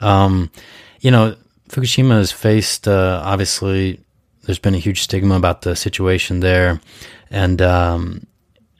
[0.00, 0.50] Um,
[1.00, 1.36] you know,
[1.68, 4.00] Fukushima has faced uh, obviously.
[4.42, 6.80] There's been a huge stigma about the situation there,
[7.30, 8.26] and um,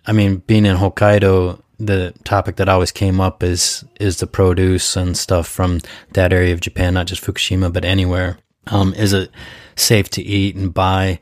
[0.06, 4.96] I mean, being in Hokkaido, the topic that always came up is is the produce
[4.96, 5.80] and stuff from
[6.12, 8.38] that area of Japan, not just Fukushima, but anywhere.
[8.66, 9.30] Um, is it
[9.76, 11.20] safe to eat and buy?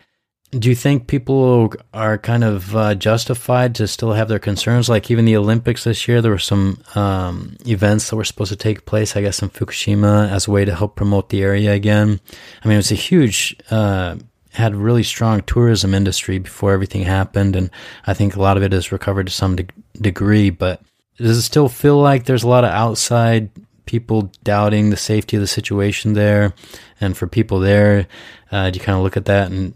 [0.50, 4.86] Do you think people are kind of uh, justified to still have their concerns?
[4.86, 8.56] Like even the Olympics this year, there were some um, events that were supposed to
[8.56, 12.20] take place, I guess, in Fukushima as a way to help promote the area again.
[12.62, 14.16] I mean, it was a huge, uh,
[14.52, 17.70] had really strong tourism industry before everything happened, and
[18.06, 19.66] I think a lot of it has recovered to some de-
[19.98, 20.50] degree.
[20.50, 20.82] But
[21.16, 23.48] does it still feel like there's a lot of outside
[23.92, 26.54] people doubting the safety of the situation there?
[26.98, 28.06] And for people there,
[28.50, 29.74] uh, do you kind of look at that and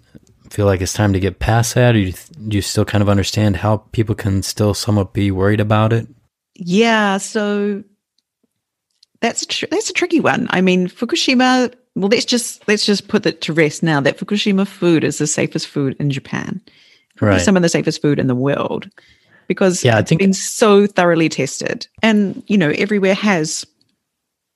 [0.50, 2.12] feel like it's time to get past that, or do you,
[2.48, 6.06] do you still kind of understand how people can still somewhat be worried about it?
[6.54, 7.82] Yeah, so
[9.20, 10.46] that's a tr- that's a tricky one.
[10.50, 11.74] I mean, Fukushima.
[11.94, 15.26] Well, let's just let's just put that to rest now that Fukushima food is the
[15.26, 16.60] safest food in Japan,
[17.20, 17.40] Right.
[17.40, 18.88] some of the safest food in the world,
[19.48, 23.66] because Yeah, I it's think- been so thoroughly tested, and you know everywhere has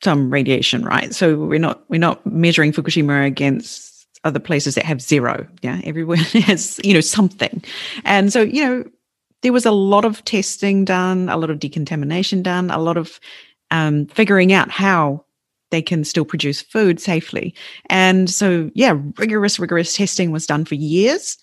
[0.03, 1.15] some radiation, right?
[1.15, 5.47] So we're not we're not measuring Fukushima against other places that have zero.
[5.63, 7.63] Yeah, everywhere has you know something,
[8.05, 8.85] and so you know
[9.43, 13.21] there was a lot of testing done, a lot of decontamination done, a lot of
[13.71, 15.25] um, figuring out how
[15.71, 17.55] they can still produce food safely.
[17.89, 21.39] And so, yeah, rigorous, rigorous testing was done for years.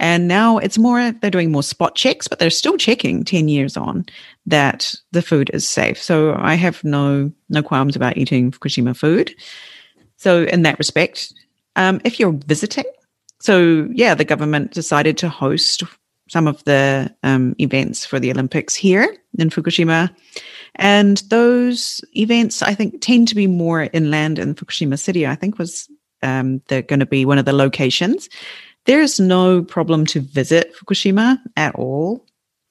[0.00, 3.76] And now it's more, they're doing more spot checks, but they're still checking 10 years
[3.76, 4.06] on
[4.46, 6.00] that the food is safe.
[6.00, 9.34] So I have no, no qualms about eating Fukushima food.
[10.16, 11.32] So in that respect,
[11.76, 12.84] um, if you're visiting,
[13.40, 15.82] so yeah, the government decided to host
[16.28, 20.14] some of the um, events for the Olympics here in Fukushima.
[20.74, 25.58] And those events, I think, tend to be more inland in Fukushima City, I think
[25.58, 25.88] was
[26.22, 28.28] um, they're going to be one of the locations.
[28.88, 32.24] There is no problem to visit Fukushima at all.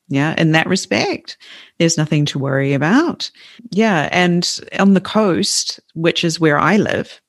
[0.10, 1.38] Yeah, in that respect,
[1.78, 3.30] there's nothing to worry about.
[3.70, 7.22] Yeah, and on the coast, which is where I live,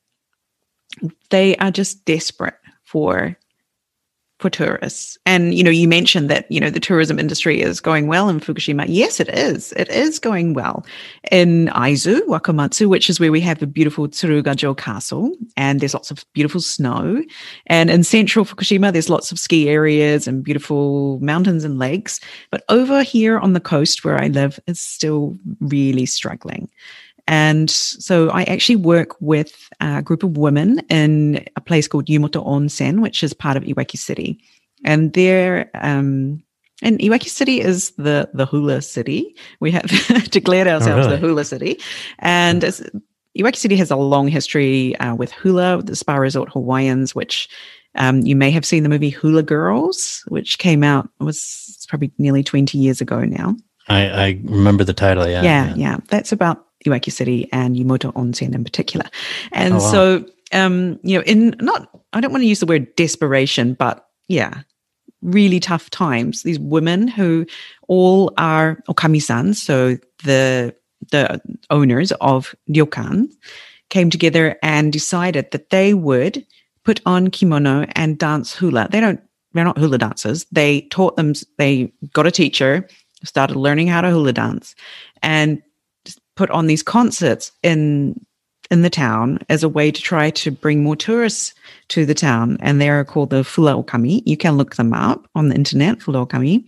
[1.28, 3.36] they are just desperate for
[4.38, 5.18] for tourists.
[5.26, 8.40] And you know, you mentioned that you know the tourism industry is going well in
[8.40, 8.86] Fukushima.
[8.88, 9.72] Yes, it is.
[9.72, 10.86] It is going well
[11.30, 16.10] in Aizu, Wakamatsu, which is where we have the beautiful Tsurugajo Castle, and there's lots
[16.10, 17.22] of beautiful snow.
[17.66, 22.20] And in central Fukushima, there's lots of ski areas and beautiful mountains and lakes.
[22.50, 26.68] But over here on the coast where I live, is still really struggling.
[27.28, 32.44] And so I actually work with a group of women in a place called Yumoto
[32.44, 34.40] Onsen, which is part of Iwaki City.
[34.82, 36.42] And they're, um,
[36.80, 39.36] and Iwaki City is the, the hula city.
[39.60, 39.84] We have
[40.30, 41.20] declared ourselves really?
[41.20, 41.78] the hula city.
[42.20, 42.62] And
[43.38, 47.50] Iwaki City has a long history uh, with hula, the spa resort Hawaiians, which
[47.96, 52.42] um, you may have seen the movie Hula Girls, which came out, was probably nearly
[52.42, 53.54] 20 years ago now.
[53.88, 55.26] I, I remember the title.
[55.28, 55.42] Yeah.
[55.42, 59.06] Yeah, yeah, That's about Iwaki City and Yumoto Onsen in particular.
[59.52, 59.90] And Oh, wow.
[59.90, 64.06] so, um, you know, in not, I don't want to use the word desperation, but
[64.28, 64.62] yeah,
[65.22, 66.42] really tough times.
[66.42, 67.46] These women who
[67.88, 70.74] all are okami-san, so the
[71.10, 73.28] the owners of ryokan,
[73.88, 76.44] came together and decided that they would
[76.84, 78.88] put on kimono and dance hula.
[78.90, 79.20] They don't.
[79.54, 80.44] They're not hula dancers.
[80.52, 81.32] They taught them.
[81.56, 82.86] They got a teacher,
[83.24, 84.74] started learning how to hula dance,
[85.22, 85.62] and
[86.36, 88.18] put on these concerts in
[88.70, 91.54] in the town as a way to try to bring more tourists
[91.88, 92.58] to the town.
[92.60, 94.22] And they are called the Fula Okami.
[94.26, 96.64] You can look them up on the internet, Fula Okami.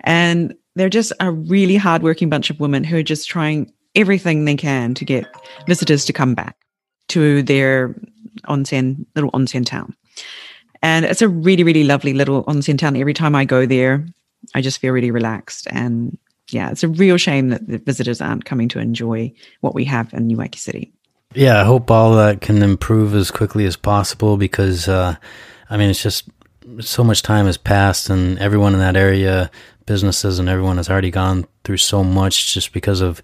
[0.00, 4.56] And they're just a really hardworking bunch of women who are just trying everything they
[4.56, 5.26] can to get
[5.66, 6.56] visitors to come back
[7.08, 7.94] to their
[8.48, 9.94] onsen, little onsen town.
[10.82, 12.96] And it's a really, really lovely little onsen town.
[12.96, 14.06] Every time I go there,
[14.54, 16.16] I just feel really relaxed and
[16.50, 20.12] yeah, it's a real shame that the visitors aren't coming to enjoy what we have
[20.14, 20.92] in New Iwaki City.
[21.34, 25.16] Yeah, I hope all that can improve as quickly as possible because, uh,
[25.68, 26.28] I mean, it's just
[26.80, 29.50] so much time has passed and everyone in that area,
[29.84, 33.20] businesses and everyone has already gone through so much just because of,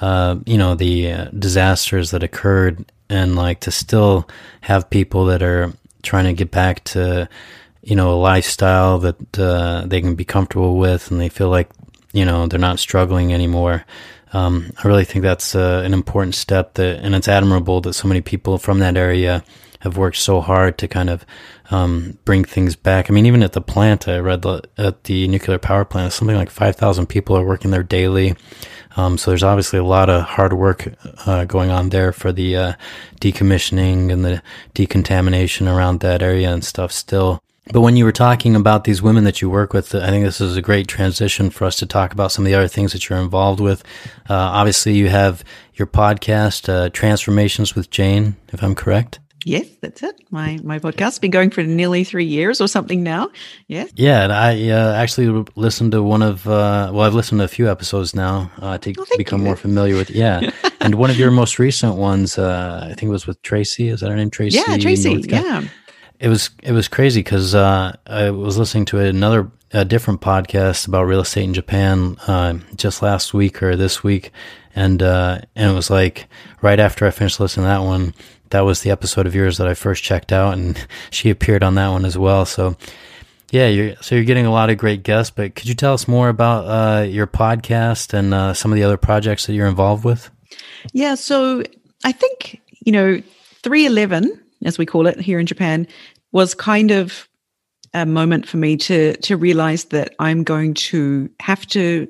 [0.00, 4.28] uh, you know, the uh, disasters that occurred and like to still
[4.60, 5.72] have people that are
[6.02, 7.28] trying to get back to,
[7.88, 11.70] you know, a lifestyle that uh, they can be comfortable with and they feel like,
[12.12, 13.86] you know, they're not struggling anymore.
[14.34, 18.06] Um, I really think that's uh, an important step that, and it's admirable that so
[18.06, 19.42] many people from that area
[19.80, 21.24] have worked so hard to kind of
[21.70, 23.08] um, bring things back.
[23.08, 26.36] I mean, even at the plant, I read the, at the nuclear power plant, something
[26.36, 28.36] like 5,000 people are working there daily.
[28.98, 30.92] Um, so there's obviously a lot of hard work
[31.24, 32.72] uh, going on there for the uh,
[33.18, 34.42] decommissioning and the
[34.74, 37.40] decontamination around that area and stuff still.
[37.72, 40.40] But when you were talking about these women that you work with, I think this
[40.40, 43.08] is a great transition for us to talk about some of the other things that
[43.08, 43.82] you're involved with.
[44.28, 45.44] Uh, obviously, you have
[45.74, 49.20] your podcast, uh, Transformations with Jane, if I'm correct.
[49.44, 50.20] Yes, that's it.
[50.30, 53.30] My my podcast's been going for nearly three years or something now.
[53.68, 53.90] Yes.
[53.94, 57.48] Yeah, and I uh, actually listened to one of uh, well, I've listened to a
[57.48, 59.46] few episodes now uh, to Oh, become you.
[59.46, 60.10] more familiar with.
[60.10, 60.50] Yeah,
[60.80, 63.88] and one of your most recent ones, uh, I think it was with Tracy.
[63.88, 64.28] Is that her name?
[64.30, 64.58] Tracy.
[64.58, 65.14] Yeah, Tracy.
[65.14, 65.30] Northcutt?
[65.30, 65.62] Yeah.
[66.20, 70.88] It was it was crazy because uh, I was listening to another a different podcast
[70.88, 74.32] about real estate in Japan uh, just last week or this week,
[74.74, 76.26] and uh, and it was like
[76.62, 78.14] right after I finished listening to that one,
[78.50, 81.74] that was the episode of yours that I first checked out, and she appeared on
[81.76, 82.44] that one as well.
[82.46, 82.76] So
[83.50, 85.30] yeah, you're so you're getting a lot of great guests.
[85.34, 88.84] But could you tell us more about uh, your podcast and uh, some of the
[88.84, 90.30] other projects that you're involved with?
[90.92, 91.14] Yeah.
[91.14, 91.62] So
[92.04, 93.22] I think, you know,
[93.62, 95.86] 311, as we call it here in Japan,
[96.32, 97.28] was kind of
[97.94, 102.08] a moment for me to to realize that I'm going to have to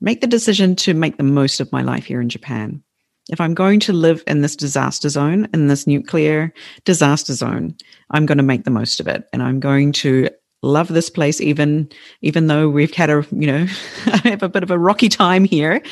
[0.00, 2.82] make the decision to make the most of my life here in Japan.
[3.28, 6.52] If I'm going to live in this disaster zone, in this nuclear
[6.84, 7.74] disaster zone,
[8.10, 10.28] I'm going to make the most of it and I'm going to
[10.62, 11.88] love this place even
[12.22, 13.64] even though we've had a, you know,
[14.24, 15.82] have a bit of a rocky time here.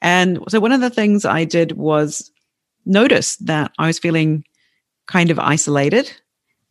[0.00, 2.30] And so one of the things I did was
[2.86, 4.44] notice that I was feeling
[5.08, 6.12] kind of isolated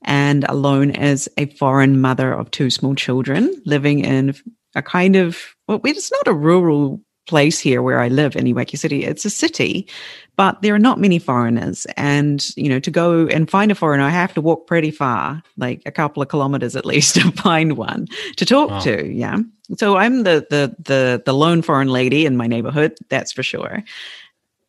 [0.04, 4.34] and alone as a foreign mother of two small children living in
[4.76, 8.78] a kind of, well, it's not a rural place here where I live in Iwaki
[8.78, 9.04] City.
[9.04, 9.90] It's a city,
[10.38, 11.86] but there are not many foreigners.
[11.98, 15.44] And, you know, to go and find a foreigner, I have to walk pretty far,
[15.58, 18.08] like a couple of kilometers at least to find one
[18.38, 18.80] to talk Wow.
[18.82, 19.12] to.
[19.12, 19.40] Yeah.
[19.78, 22.96] So I'm the, the, the, the lone foreign lady in my neighborhood.
[23.10, 23.84] That's for sure.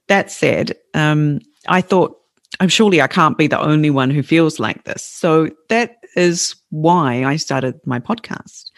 [0.08, 2.17] That said, um, I thought,
[2.60, 5.04] I'm surely I can't be the only one who feels like this.
[5.04, 8.70] So that is why I started my podcast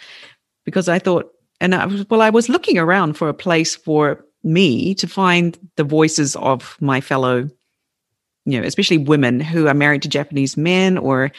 [0.64, 4.24] because I thought, and I was, well, I was looking around for a place for
[4.42, 7.48] me to find the voices of my fellow,
[8.44, 11.30] you know, especially women who are married to Japanese men or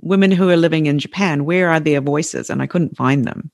[0.00, 1.44] women who are living in Japan.
[1.44, 2.50] Where are their voices?
[2.50, 3.50] And I couldn't find them.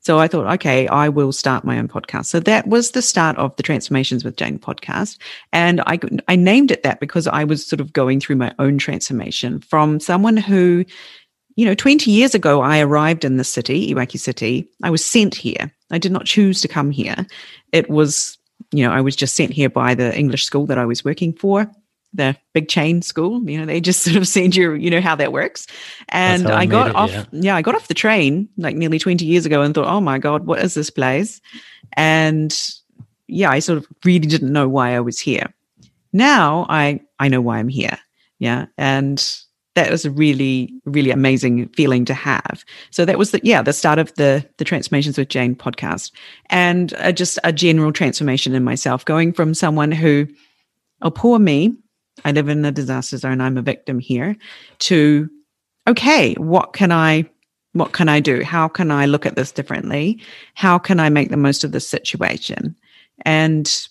[0.00, 2.26] So I thought, okay, I will start my own podcast.
[2.26, 5.18] So that was the start of the Transformations with Jane podcast.
[5.52, 8.78] And I, I named it that because I was sort of going through my own
[8.78, 10.86] transformation from someone who,
[11.56, 14.66] you know, 20 years ago, I arrived in the city, Iwaki City.
[14.82, 15.70] I was sent here.
[15.90, 17.26] I did not choose to come here.
[17.72, 18.38] It was,
[18.72, 21.34] you know, I was just sent here by the English school that I was working
[21.34, 21.70] for,
[22.12, 23.48] the big chain school.
[23.48, 25.66] You know, they just sort of send you, you know, how that works.
[26.08, 27.24] And I got it, off, yeah.
[27.32, 30.18] yeah, I got off the train like nearly 20 years ago and thought, oh my
[30.18, 31.40] God, what is this place?
[31.94, 32.56] And
[33.26, 35.52] yeah, I sort of really didn't know why I was here.
[36.12, 37.98] Now I I know why I'm here.
[38.38, 38.66] Yeah.
[38.76, 39.24] And
[39.74, 42.64] that was a really, really amazing feeling to have.
[42.90, 46.12] So that was the yeah, the start of the the Transformations with Jane podcast.
[46.46, 50.26] And uh, just a general transformation in myself, going from someone who,
[51.02, 51.76] oh poor me,
[52.24, 54.36] I live in a disaster zone, I'm a victim here,
[54.80, 55.28] to
[55.86, 57.28] okay, what can I
[57.72, 58.42] what can I do?
[58.42, 60.20] How can I look at this differently?
[60.54, 62.74] How can I make the most of this situation?
[63.24, 63.88] And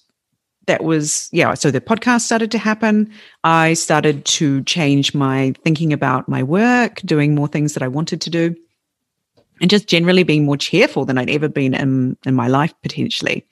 [0.65, 1.53] that was, yeah.
[1.53, 3.11] So the podcast started to happen.
[3.43, 8.21] I started to change my thinking about my work, doing more things that I wanted
[8.21, 8.55] to do,
[9.61, 13.45] and just generally being more cheerful than I'd ever been in, in my life, potentially.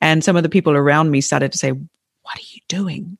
[0.00, 3.16] And some of the people around me started to say, What are you doing?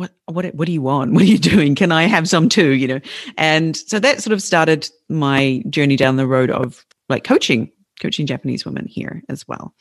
[0.00, 1.12] What what what do you want?
[1.14, 1.74] What are you doing?
[1.74, 2.70] Can I have some too?
[2.70, 3.00] You know,
[3.36, 7.70] and so that sort of started my journey down the road of like coaching,
[8.00, 9.74] coaching Japanese women here as well,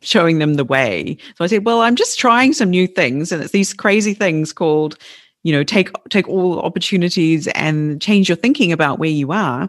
[0.00, 1.18] showing them the way.
[1.36, 4.52] So I said, well, I'm just trying some new things, and it's these crazy things
[4.52, 4.96] called,
[5.42, 9.68] you know, take take all opportunities and change your thinking about where you are.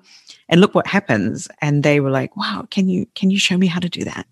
[0.49, 3.67] and look what happens and they were like wow can you can you show me
[3.67, 4.25] how to do that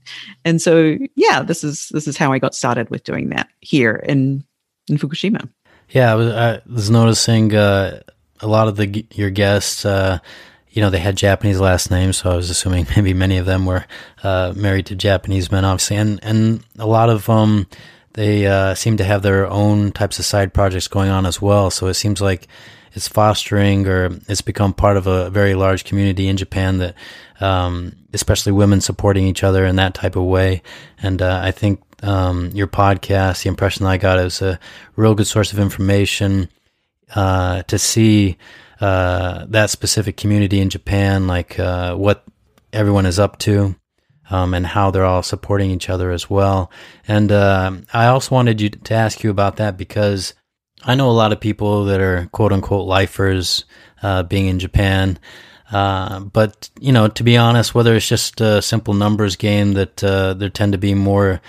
[0.43, 3.97] and so yeah this is this is how i got started with doing that here
[4.07, 4.43] in
[4.89, 5.49] in fukushima.
[5.89, 8.01] Yeah i was, I was noticing uh,
[8.41, 10.19] a lot of the your guests uh,
[10.69, 13.65] you know they had japanese last names so i was assuming maybe many of them
[13.65, 13.85] were
[14.23, 15.97] uh, married to japanese men obviously.
[15.97, 17.67] And and a lot of um
[18.17, 21.69] they uh, seem to have their own types of side projects going on as well.
[21.69, 22.47] So it seems like
[22.93, 26.95] it's fostering or it's become part of a very large community in Japan that,
[27.39, 30.63] um, especially women supporting each other in that type of way.
[30.99, 34.59] And uh, I think um, your podcast, the impression I got, is a
[34.95, 36.49] real good source of information
[37.15, 38.37] uh, to see
[38.79, 42.23] uh, that specific community in Japan, like uh, what
[42.73, 43.75] everyone is up to.
[44.29, 46.69] Um, and how they're all supporting each other as well.
[47.07, 50.33] And uh, I also wanted you to ask you about that because
[50.83, 53.63] I know a lot of people that are quote unquote lifers,
[54.01, 55.17] uh, being in Japan.
[55.71, 60.03] Uh, but you know, to be honest, whether it's just a simple numbers game that
[60.03, 61.41] uh, there tend to be more,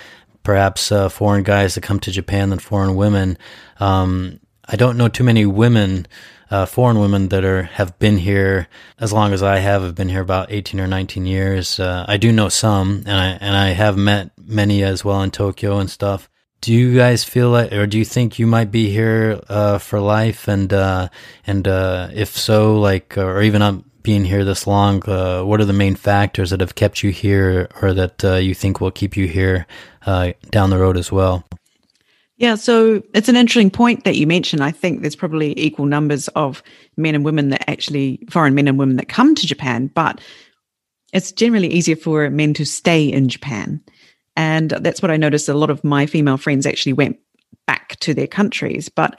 [0.48, 3.36] perhaps uh, foreign guys that come to Japan than foreign women.
[3.80, 6.06] Um, I don't know too many women,
[6.50, 8.66] uh, foreign women that are have been here
[8.98, 9.82] as long as I have.
[9.82, 11.78] Have been here about eighteen or nineteen years.
[11.78, 15.30] Uh, I do know some, and I and I have met many as well in
[15.30, 16.30] Tokyo and stuff
[16.60, 20.00] do you guys feel like, or do you think you might be here uh, for
[20.00, 20.48] life?
[20.48, 21.08] And uh,
[21.46, 25.64] and uh, if so, like, or even not being here this long, uh, what are
[25.64, 29.16] the main factors that have kept you here, or that uh, you think will keep
[29.16, 29.66] you here
[30.06, 31.44] uh, down the road as well?
[32.36, 34.62] Yeah, so it's an interesting point that you mentioned.
[34.62, 36.62] I think there's probably equal numbers of
[36.96, 40.20] men and women that actually, foreign men and women that come to Japan, but
[41.12, 43.80] it's generally easier for men to stay in Japan.
[44.36, 45.48] And that's what I noticed.
[45.48, 47.18] A lot of my female friends actually went
[47.66, 48.88] back to their countries.
[48.88, 49.18] But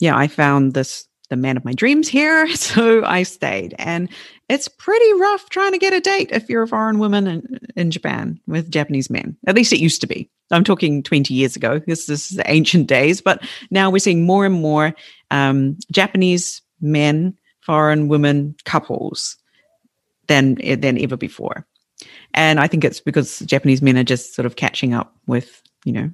[0.00, 2.48] yeah, I found this the man of my dreams here.
[2.56, 3.74] So I stayed.
[3.78, 4.08] And
[4.48, 7.90] it's pretty rough trying to get a date if you're a foreign woman in, in
[7.90, 9.36] Japan with Japanese men.
[9.46, 10.30] At least it used to be.
[10.50, 11.80] I'm talking 20 years ago.
[11.86, 13.20] This, is the ancient days.
[13.20, 14.94] But now we're seeing more and more
[15.30, 19.36] um, Japanese men, foreign women couples
[20.26, 21.66] than, than ever before.
[22.34, 25.92] And I think it's because Japanese men are just sort of catching up with, you
[25.92, 26.10] know,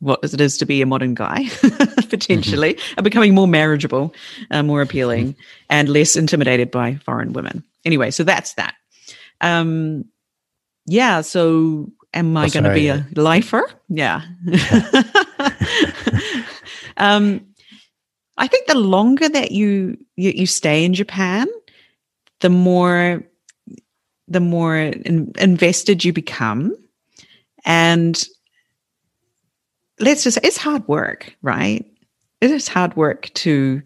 [0.00, 1.48] what it is to be a modern guy,
[2.08, 3.00] potentially, mm-hmm.
[3.00, 4.14] are becoming more marriageable,
[4.50, 5.40] uh, more appealing, mm-hmm.
[5.70, 7.64] and less intimidated by foreign women.
[7.84, 8.74] Anyway, so that's that.
[9.40, 10.04] Um,
[10.86, 11.20] yeah.
[11.22, 13.62] So, am I oh, going to be a lifer?
[13.88, 14.22] Yeah.
[16.96, 17.46] um,
[18.36, 21.46] I think the longer that you, you you stay in Japan,
[22.40, 23.22] the more
[24.28, 26.76] the more in, invested you become.
[27.64, 28.22] And
[30.00, 31.84] let's just, it's hard work, right?
[32.40, 33.82] It is hard work to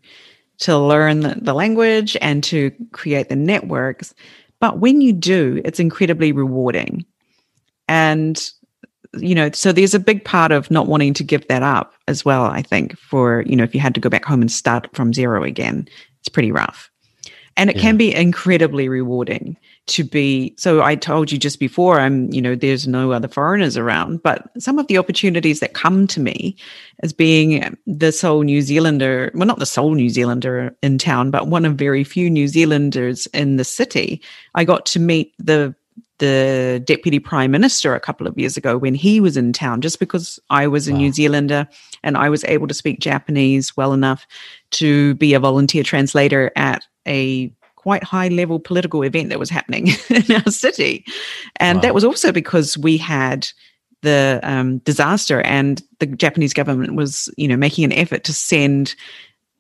[0.59, 4.13] to learn the, the language and to create the networks.
[4.59, 7.05] But when you do, it's incredibly rewarding.
[7.87, 8.51] And
[9.15, 12.25] you know, so there's a big part of not wanting to give that up as
[12.25, 14.89] well, I think, for, you know, if you had to go back home and start
[14.95, 15.89] from zero again,
[16.21, 16.91] it's pretty rough.
[17.57, 17.83] And it yeah.
[17.83, 19.57] can be incredibly rewarding
[19.89, 23.77] to be so i told you just before i'm you know there's no other foreigners
[23.77, 26.55] around but some of the opportunities that come to me
[27.03, 31.49] as being the sole new zealander well not the sole new zealander in town but
[31.49, 34.23] one of very few new zealanders in the city
[34.55, 35.75] i got to meet the
[36.19, 39.99] the deputy prime minister a couple of years ago when he was in town just
[39.99, 40.99] because i was a wow.
[40.99, 41.67] new zealander
[42.03, 44.27] and i was able to speak japanese well enough
[44.71, 49.87] to be a volunteer translator at a quite high level political event that was happening
[50.11, 51.05] in our city.
[51.57, 51.83] And wow.
[51.83, 53.47] that was also because we had
[54.03, 58.97] the um, disaster and the Japanese government was, you know, making an effort to send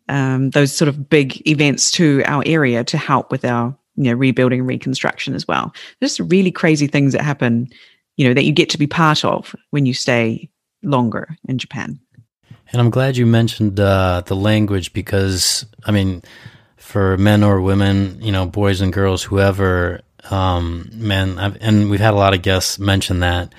[0.08, 4.14] um, those sort of big events to our area to help with our, you know,
[4.14, 5.72] rebuilding and reconstruction as well.
[6.02, 7.68] Just really crazy things that happen,
[8.16, 10.50] you know, that you get to be part of when you stay
[10.82, 12.00] longer in Japan.
[12.72, 16.22] And I'm glad you mentioned uh, the language because, I mean,
[16.88, 22.00] for men or women, you know, boys and girls, whoever, um, men, I've, and we've
[22.00, 23.52] had a lot of guests mention that,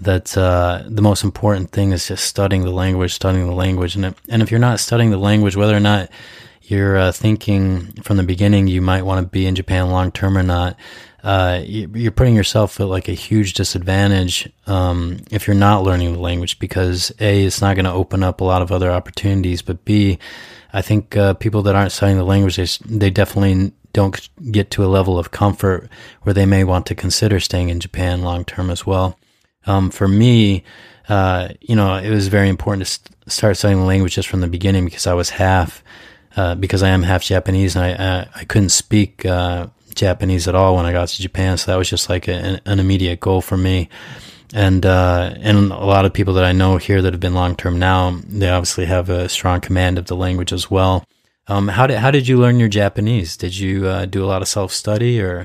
[0.00, 3.96] that, uh, the most important thing is just studying the language, studying the language.
[3.96, 6.08] And, and if you're not studying the language, whether or not
[6.62, 10.38] you're uh, thinking from the beginning you might want to be in Japan long term
[10.38, 10.74] or not,
[11.22, 16.20] uh, you're putting yourself at like a huge disadvantage um, if you're not learning the
[16.20, 19.84] language because a it's not going to open up a lot of other opportunities, but
[19.84, 20.18] b
[20.72, 24.84] I think uh, people that aren't studying the language, they, they definitely don't get to
[24.84, 25.88] a level of comfort
[26.22, 29.18] where they may want to consider staying in Japan long term as well.
[29.66, 30.64] Um, for me,
[31.08, 34.40] uh, you know, it was very important to st- start studying the language just from
[34.40, 35.82] the beginning because I was half,
[36.36, 40.54] uh, because I am half Japanese and I, I, I couldn't speak, uh, Japanese at
[40.54, 41.58] all when I got to Japan.
[41.58, 43.88] So that was just like a, an immediate goal for me.
[44.52, 47.54] And, uh, and a lot of people that I know here that have been long
[47.56, 51.04] term now, they obviously have a strong command of the language as well.
[51.46, 53.36] Um, how did, how did you learn your Japanese?
[53.36, 55.44] Did you, uh, do a lot of self study or, uh,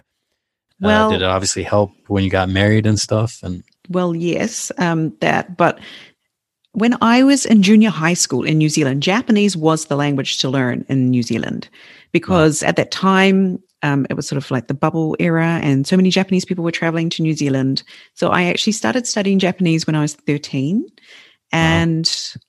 [0.81, 3.41] well, did it obviously help when you got married and stuff?
[3.43, 5.79] And, well, yes, um, that, but
[6.75, 10.49] when I was in junior high school in New Zealand, Japanese was the language to
[10.49, 11.69] learn in New Zealand
[12.11, 15.95] because at that time um, it was sort of like the bubble era, and so
[15.95, 17.83] many Japanese people were traveling to New Zealand.
[18.15, 20.87] So I actually started studying Japanese when I was 13.
[21.51, 22.05] And
[22.35, 22.41] wow.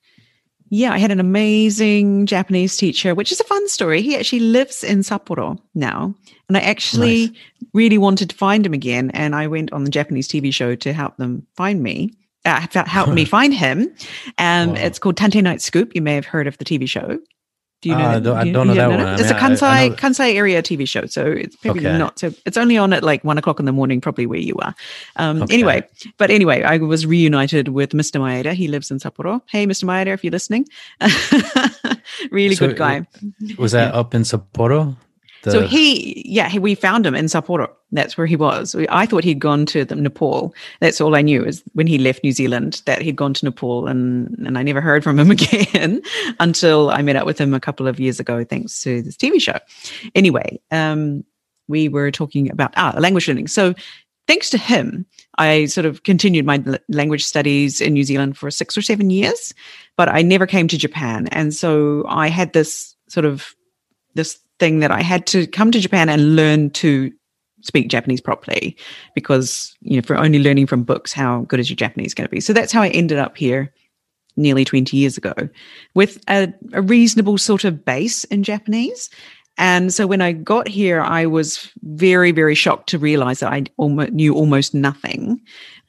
[0.70, 4.00] yeah, I had an amazing Japanese teacher, which is a fun story.
[4.00, 6.14] He actually lives in Sapporo now.
[6.48, 7.36] And I actually nice.
[7.74, 9.10] really wanted to find him again.
[9.10, 12.14] And I went on the Japanese TV show to help them find me.
[12.46, 13.94] Uh, help me find him.
[14.38, 14.74] Um, wow.
[14.76, 15.94] It's called Tantei Knight Scoop.
[15.94, 17.18] You may have heard of the TV show.
[17.86, 18.04] Do you know?
[18.04, 19.00] Uh, I don't, I don't know that one.
[19.14, 21.96] It's mean, a Kansai I, I Kansai area TV show, so it's probably okay.
[21.96, 22.32] not so.
[22.44, 24.74] It's only on at like one o'clock in the morning, probably where you are.
[25.14, 25.54] Um, okay.
[25.54, 28.20] Anyway, but anyway, I was reunited with Mr.
[28.20, 28.54] Maeda.
[28.54, 29.40] He lives in Sapporo.
[29.46, 29.84] Hey, Mr.
[29.84, 30.66] Maeda, if you're listening,
[32.32, 33.06] really so good guy.
[33.56, 34.00] Was that yeah.
[34.00, 34.96] up in Sapporo?
[35.46, 35.52] The...
[35.52, 37.70] So he, yeah, he, we found him in Sapporo.
[37.92, 38.74] That's where he was.
[38.88, 40.52] I thought he'd gone to the, Nepal.
[40.80, 43.86] That's all I knew is when he left New Zealand that he'd gone to Nepal,
[43.86, 46.02] and and I never heard from him again
[46.40, 49.40] until I met up with him a couple of years ago, thanks to this TV
[49.40, 49.58] show.
[50.16, 51.24] Anyway, um,
[51.68, 53.46] we were talking about ah language learning.
[53.46, 53.72] So
[54.26, 55.06] thanks to him,
[55.38, 59.54] I sort of continued my language studies in New Zealand for six or seven years,
[59.96, 63.54] but I never came to Japan, and so I had this sort of
[64.14, 67.12] this thing that I had to come to Japan and learn to
[67.62, 68.76] speak Japanese properly
[69.14, 72.30] because, you know, for only learning from books, how good is your Japanese going to
[72.30, 72.40] be?
[72.40, 73.72] So that's how I ended up here
[74.36, 75.34] nearly 20 years ago
[75.94, 79.10] with a, a reasonable sort of base in Japanese.
[79.58, 83.64] And so when I got here, I was very, very shocked to realize that I
[83.78, 85.40] almost knew almost nothing,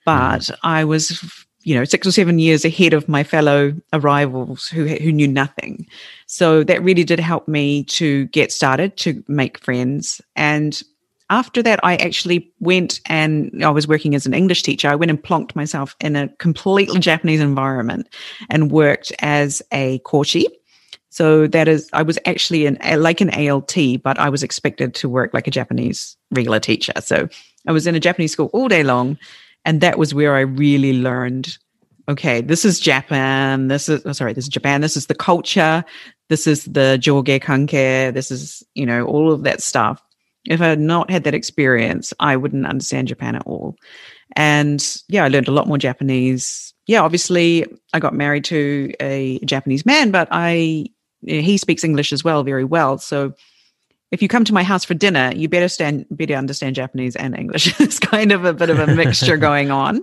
[0.05, 0.55] but mm.
[0.63, 1.21] I was
[1.67, 5.85] you know six or seven years ahead of my fellow arrivals who who knew nothing
[6.27, 10.83] so that really did help me to get started to make friends and
[11.29, 15.09] after that i actually went and i was working as an english teacher i went
[15.09, 18.07] and plonked myself in a completely japanese environment
[18.49, 20.45] and worked as a kochi
[21.09, 25.09] so that is i was actually an like an alt but i was expected to
[25.09, 27.27] work like a japanese regular teacher so
[27.67, 29.17] i was in a japanese school all day long
[29.67, 31.57] and that was where I really learned
[32.09, 33.67] okay, this is Japan.
[33.67, 34.79] This is, oh, sorry, this is Japan.
[34.79, 35.83] This is the culture.
[36.29, 38.13] This is the joge kankei.
[38.13, 40.01] This is, you know, all of that stuff.
[40.45, 43.75] If I had not had that experience, I wouldn't understand Japan at all.
[44.35, 46.73] And yeah, I learned a lot more Japanese.
[46.85, 50.85] Yeah, obviously, I got married to a Japanese man, but I
[51.21, 52.97] he speaks English as well very well.
[52.97, 53.33] So
[54.11, 57.37] if you come to my house for dinner, you better stand, better understand Japanese and
[57.37, 57.79] English.
[57.79, 60.01] it's kind of a bit of a mixture going on,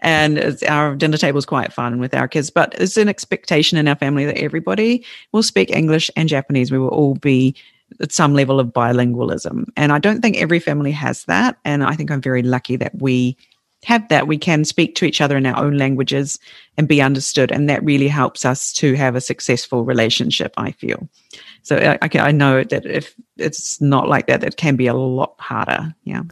[0.00, 2.50] and our dinner table is quite fun with our kids.
[2.50, 6.72] But it's an expectation in our family that everybody will speak English and Japanese.
[6.72, 7.54] We will all be
[8.00, 11.56] at some level of bilingualism, and I don't think every family has that.
[11.64, 13.36] And I think I'm very lucky that we
[13.84, 14.26] have that.
[14.26, 16.40] We can speak to each other in our own languages
[16.76, 20.54] and be understood, and that really helps us to have a successful relationship.
[20.56, 21.08] I feel.
[21.64, 25.34] So I, I, know that if it's not like that, it can be a lot
[25.38, 25.94] harder.
[26.04, 26.22] Yeah.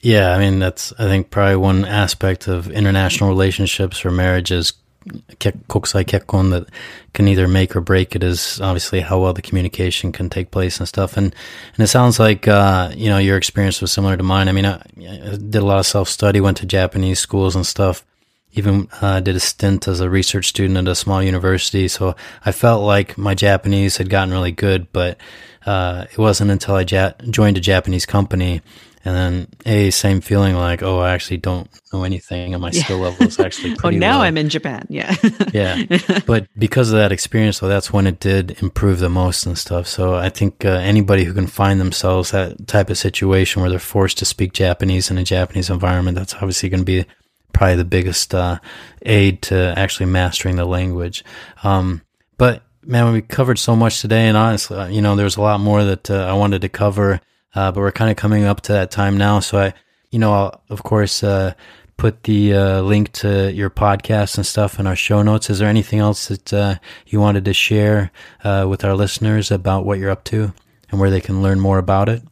[0.00, 4.72] Yeah, I mean that's I think probably one aspect of international relationships or marriages
[5.06, 6.68] kokusai kekkon that
[7.14, 10.78] can either make or break it is obviously how well the communication can take place
[10.78, 11.16] and stuff.
[11.16, 11.34] And
[11.74, 14.48] and it sounds like uh, you know your experience was similar to mine.
[14.48, 17.66] I mean, I, I did a lot of self study, went to Japanese schools and
[17.66, 18.04] stuff,
[18.52, 21.88] even uh, did a stint as a research student at a small university.
[21.88, 25.18] So I felt like my Japanese had gotten really good, but
[25.66, 28.62] uh, it wasn't until I ja- joined a Japanese company
[29.04, 32.82] and then a same feeling like oh I actually don't know anything and my yeah.
[32.82, 33.96] skill level is actually pretty.
[33.96, 34.24] oh now low.
[34.24, 35.14] I'm in Japan yeah
[35.54, 35.82] yeah
[36.26, 39.86] but because of that experience though that's when it did improve the most and stuff
[39.86, 43.78] so I think uh, anybody who can find themselves that type of situation where they're
[43.78, 47.06] forced to speak Japanese in a Japanese environment that's obviously going to be
[47.52, 48.58] probably the biggest uh,
[49.02, 51.24] aid to actually mastering the language.
[51.62, 52.02] Um,
[52.38, 55.60] but man, we covered so much today, and honestly, uh, you know, there's a lot
[55.60, 57.20] more that uh, I wanted to cover,
[57.54, 59.40] uh, but we're kind of coming up to that time now.
[59.40, 59.74] So I,
[60.10, 61.54] you know, I'll, of course, uh,
[61.96, 65.50] put the uh, link to your podcast and stuff in our show notes.
[65.50, 68.10] Is there anything else that you wanted to share
[68.42, 70.54] with our listeners about what you're up to
[70.90, 72.22] and where they can learn more about it?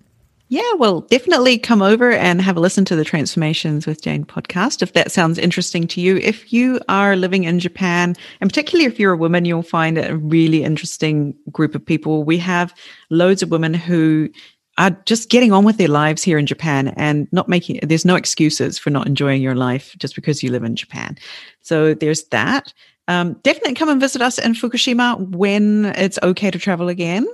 [0.50, 4.80] Yeah, well, definitely come over and have a listen to the Transformations with Jane podcast
[4.80, 6.16] if that sounds interesting to you.
[6.16, 10.16] If you are living in Japan, and particularly if you're a woman, you'll find a
[10.16, 12.24] really interesting group of people.
[12.24, 12.74] We have
[13.10, 14.30] loads of women who
[14.78, 18.14] are just getting on with their lives here in Japan and not making, there's no
[18.14, 21.18] excuses for not enjoying your life just because you live in Japan.
[21.60, 22.72] So there's that.
[23.08, 27.26] Um, definitely come and visit us in Fukushima when it's okay to travel again.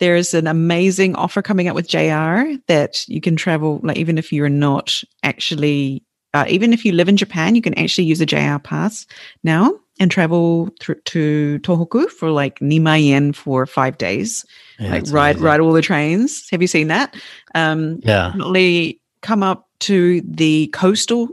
[0.00, 4.32] There's an amazing offer coming up with JR that you can travel, like even if
[4.32, 6.02] you're not actually,
[6.34, 9.06] uh, even if you live in Japan, you can actually use a JR pass
[9.44, 14.44] now and travel through to Tohoku for like nima yen for five days.
[14.80, 15.42] Yeah, like ride amazing.
[15.44, 16.48] ride all the trains.
[16.50, 17.14] Have you seen that?
[17.54, 18.26] Um, Yeah.
[18.28, 21.28] definitely come up to the coastal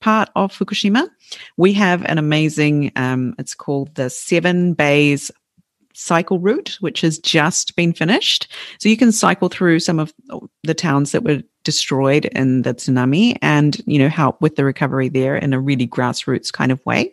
[0.00, 1.08] part of Fukushima.
[1.58, 5.30] We have an amazing, um, it's called the Seven Bays
[5.98, 8.50] cycle route, which has just been finished.
[8.78, 10.14] So you can cycle through some of
[10.62, 15.08] the towns that were destroyed in the tsunami and, you know, help with the recovery
[15.08, 17.12] there in a really grassroots kind of way.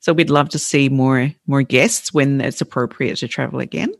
[0.00, 3.92] So we'd love to see more more guests when it's appropriate to travel again.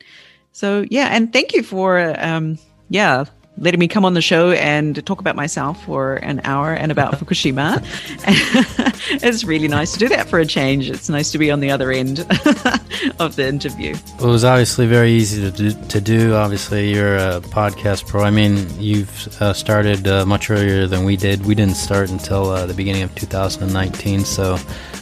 [0.52, 2.58] So yeah, and thank you for um,
[2.88, 3.24] yeah
[3.58, 7.14] letting me come on the show and talk about myself for an hour and about
[7.18, 7.82] Fukushima.
[9.22, 10.90] it's really nice to do that for a change.
[10.90, 12.20] It's nice to be on the other end
[13.18, 13.94] of the interview.
[13.94, 15.72] It was obviously very easy to do.
[15.88, 16.34] To do.
[16.34, 18.22] Obviously, you're a podcast pro.
[18.22, 21.44] I mean, you've uh, started uh, much earlier than we did.
[21.46, 24.20] We didn't start until uh, the beginning of 2019.
[24.20, 24.58] So,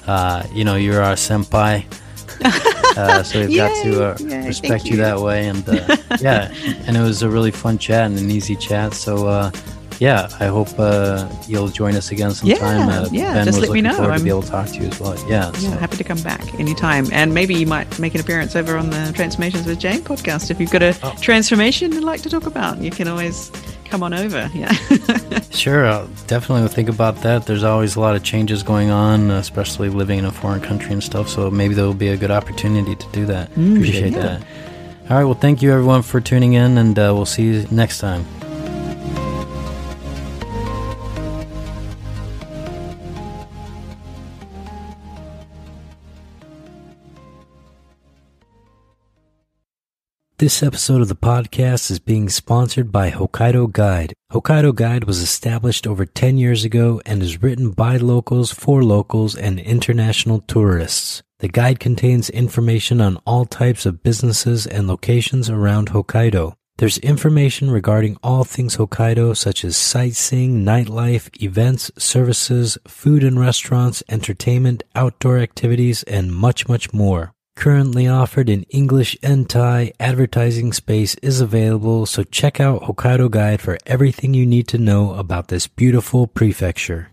[0.06, 1.84] uh, you know, you're our senpai.
[2.96, 4.92] Uh, so we've got to uh, Yay, yay, respect you.
[4.92, 4.96] you.
[4.98, 6.52] that way, and uh, yeah,
[6.86, 8.92] and it was a really fun chat and an easy chat.
[8.94, 9.50] So uh,
[9.98, 12.88] yeah, I hope uh, you'll join us again sometime.
[12.88, 13.92] Yeah, uh, yeah, Ben just let me know.
[13.92, 15.16] forward to I'm- be able to talk to you as well.
[15.28, 17.06] Yeah, so- Yeah, happy to come back anytime.
[17.12, 20.50] And maybe you might make an appearance over on the Transformations with Jane podcast.
[20.50, 21.14] If you've got a Oh.
[21.20, 23.50] transformation you'd like to talk about, you can always
[23.92, 24.50] come on over.
[24.54, 24.72] Yeah.
[25.52, 27.44] Sure, I'll definitely think about that.
[27.44, 31.04] There's always a lot of changes going on, especially living in a foreign country and
[31.04, 31.28] stuff.
[31.28, 33.50] So maybe there will be a good opportunity to do that.
[33.50, 34.22] Appreciate yeah.
[34.22, 34.42] that.
[35.10, 37.98] All right, well, thank you everyone for tuning in, and uh, we'll see you next
[37.98, 38.24] time.
[50.42, 54.12] This episode of the podcast is being sponsored by Hokkaido Guide.
[54.32, 59.36] Hokkaido Guide was established over 10 years ago and is written by locals for locals
[59.36, 61.22] and international tourists.
[61.38, 66.54] The guide contains information on all types of businesses and locations around Hokkaido.
[66.76, 74.02] There's information regarding all things Hokkaido, such as sightseeing, nightlife, events, services, food and restaurants,
[74.08, 77.32] entertainment, outdoor activities, and much, much more.
[77.54, 83.60] Currently offered in English and Thai, advertising space is available, so check out Hokkaido Guide
[83.60, 87.10] for everything you need to know about this beautiful prefecture.